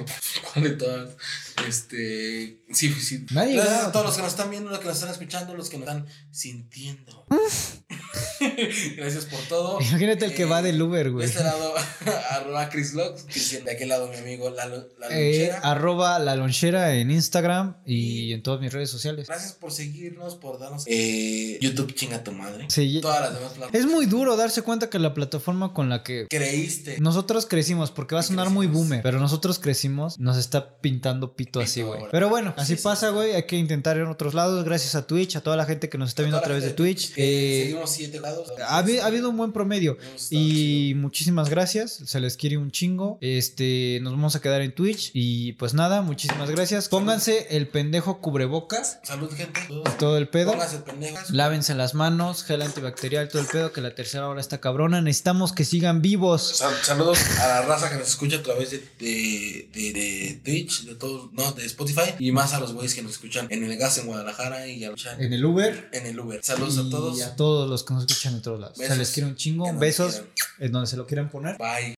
[0.53, 1.09] ¿Cuál de todas?
[1.65, 2.59] Este.
[2.73, 3.25] Sí, sí.
[3.31, 3.89] Nadie Gracias graba.
[3.89, 5.87] a todos los que nos están viendo, los que nos están escuchando, los que nos
[5.87, 7.25] están sintiendo.
[8.97, 9.79] Gracias por todo.
[9.81, 11.25] Imagínate el que Eh, va del Uber, De güey.
[11.27, 11.73] este lado,
[12.31, 13.25] arroba Chris Locks.
[13.63, 15.59] De aquel lado, mi amigo Lalo, Lalo Eh, Lonchera.
[15.59, 19.27] arroba la lonchera en Instagram y en todas mis redes sociales.
[19.27, 22.65] Gracias por seguirnos, por darnos eh, YouTube chinga tu madre.
[22.69, 23.79] Sí, Todas las demás plataformas.
[23.85, 26.97] es muy duro darse cuenta que la plataforma con la que Creíste.
[26.99, 31.59] nosotros crecimos, porque va a sonar muy boomer, pero nosotros crecimos, nos está pintando pito
[31.59, 32.01] así, güey.
[32.11, 33.33] Pero bueno, así Sí, sí, pasa, güey.
[33.33, 36.09] Hay que intentar en otros lados, gracias a Twitch, a toda la gente que nos
[36.09, 37.13] está viendo a través de Twitch.
[37.15, 38.47] Eh, seguimos siete lados.
[38.67, 39.97] ha, habi- ha habido un buen promedio.
[40.29, 43.17] Y muchísimas gracias, se les quiere un chingo.
[43.21, 45.11] Este, nos vamos a quedar en Twitch.
[45.13, 46.89] Y pues nada, muchísimas gracias.
[46.89, 49.59] Pónganse el pendejo cubrebocas, Salud, gente.
[49.97, 50.51] todo el pedo.
[50.51, 51.29] Pónganse pendejas.
[51.31, 55.01] Lávense las manos, gel antibacterial, todo el pedo, que la tercera hora está cabrona.
[55.01, 56.38] Necesitamos que sigan vivos.
[56.43, 60.85] Sal- saludos a la raza que nos escucha a través de, de, de, de Twitch,
[60.85, 62.15] de todo, no, de Spotify.
[62.19, 64.93] Y más a los güeyes que nos escuchan en el gas en Guadalajara y a
[65.17, 65.89] En el Uber.
[65.93, 66.39] en el Uber.
[66.43, 67.21] Saludos a y todos.
[67.21, 68.77] a todos los que nos escuchan en todos lados.
[68.77, 68.97] Besos.
[68.97, 69.71] Les quiere un chingo.
[69.73, 70.29] Besos quieran.
[70.59, 71.57] en donde se lo quieran poner.
[71.57, 71.95] Bye.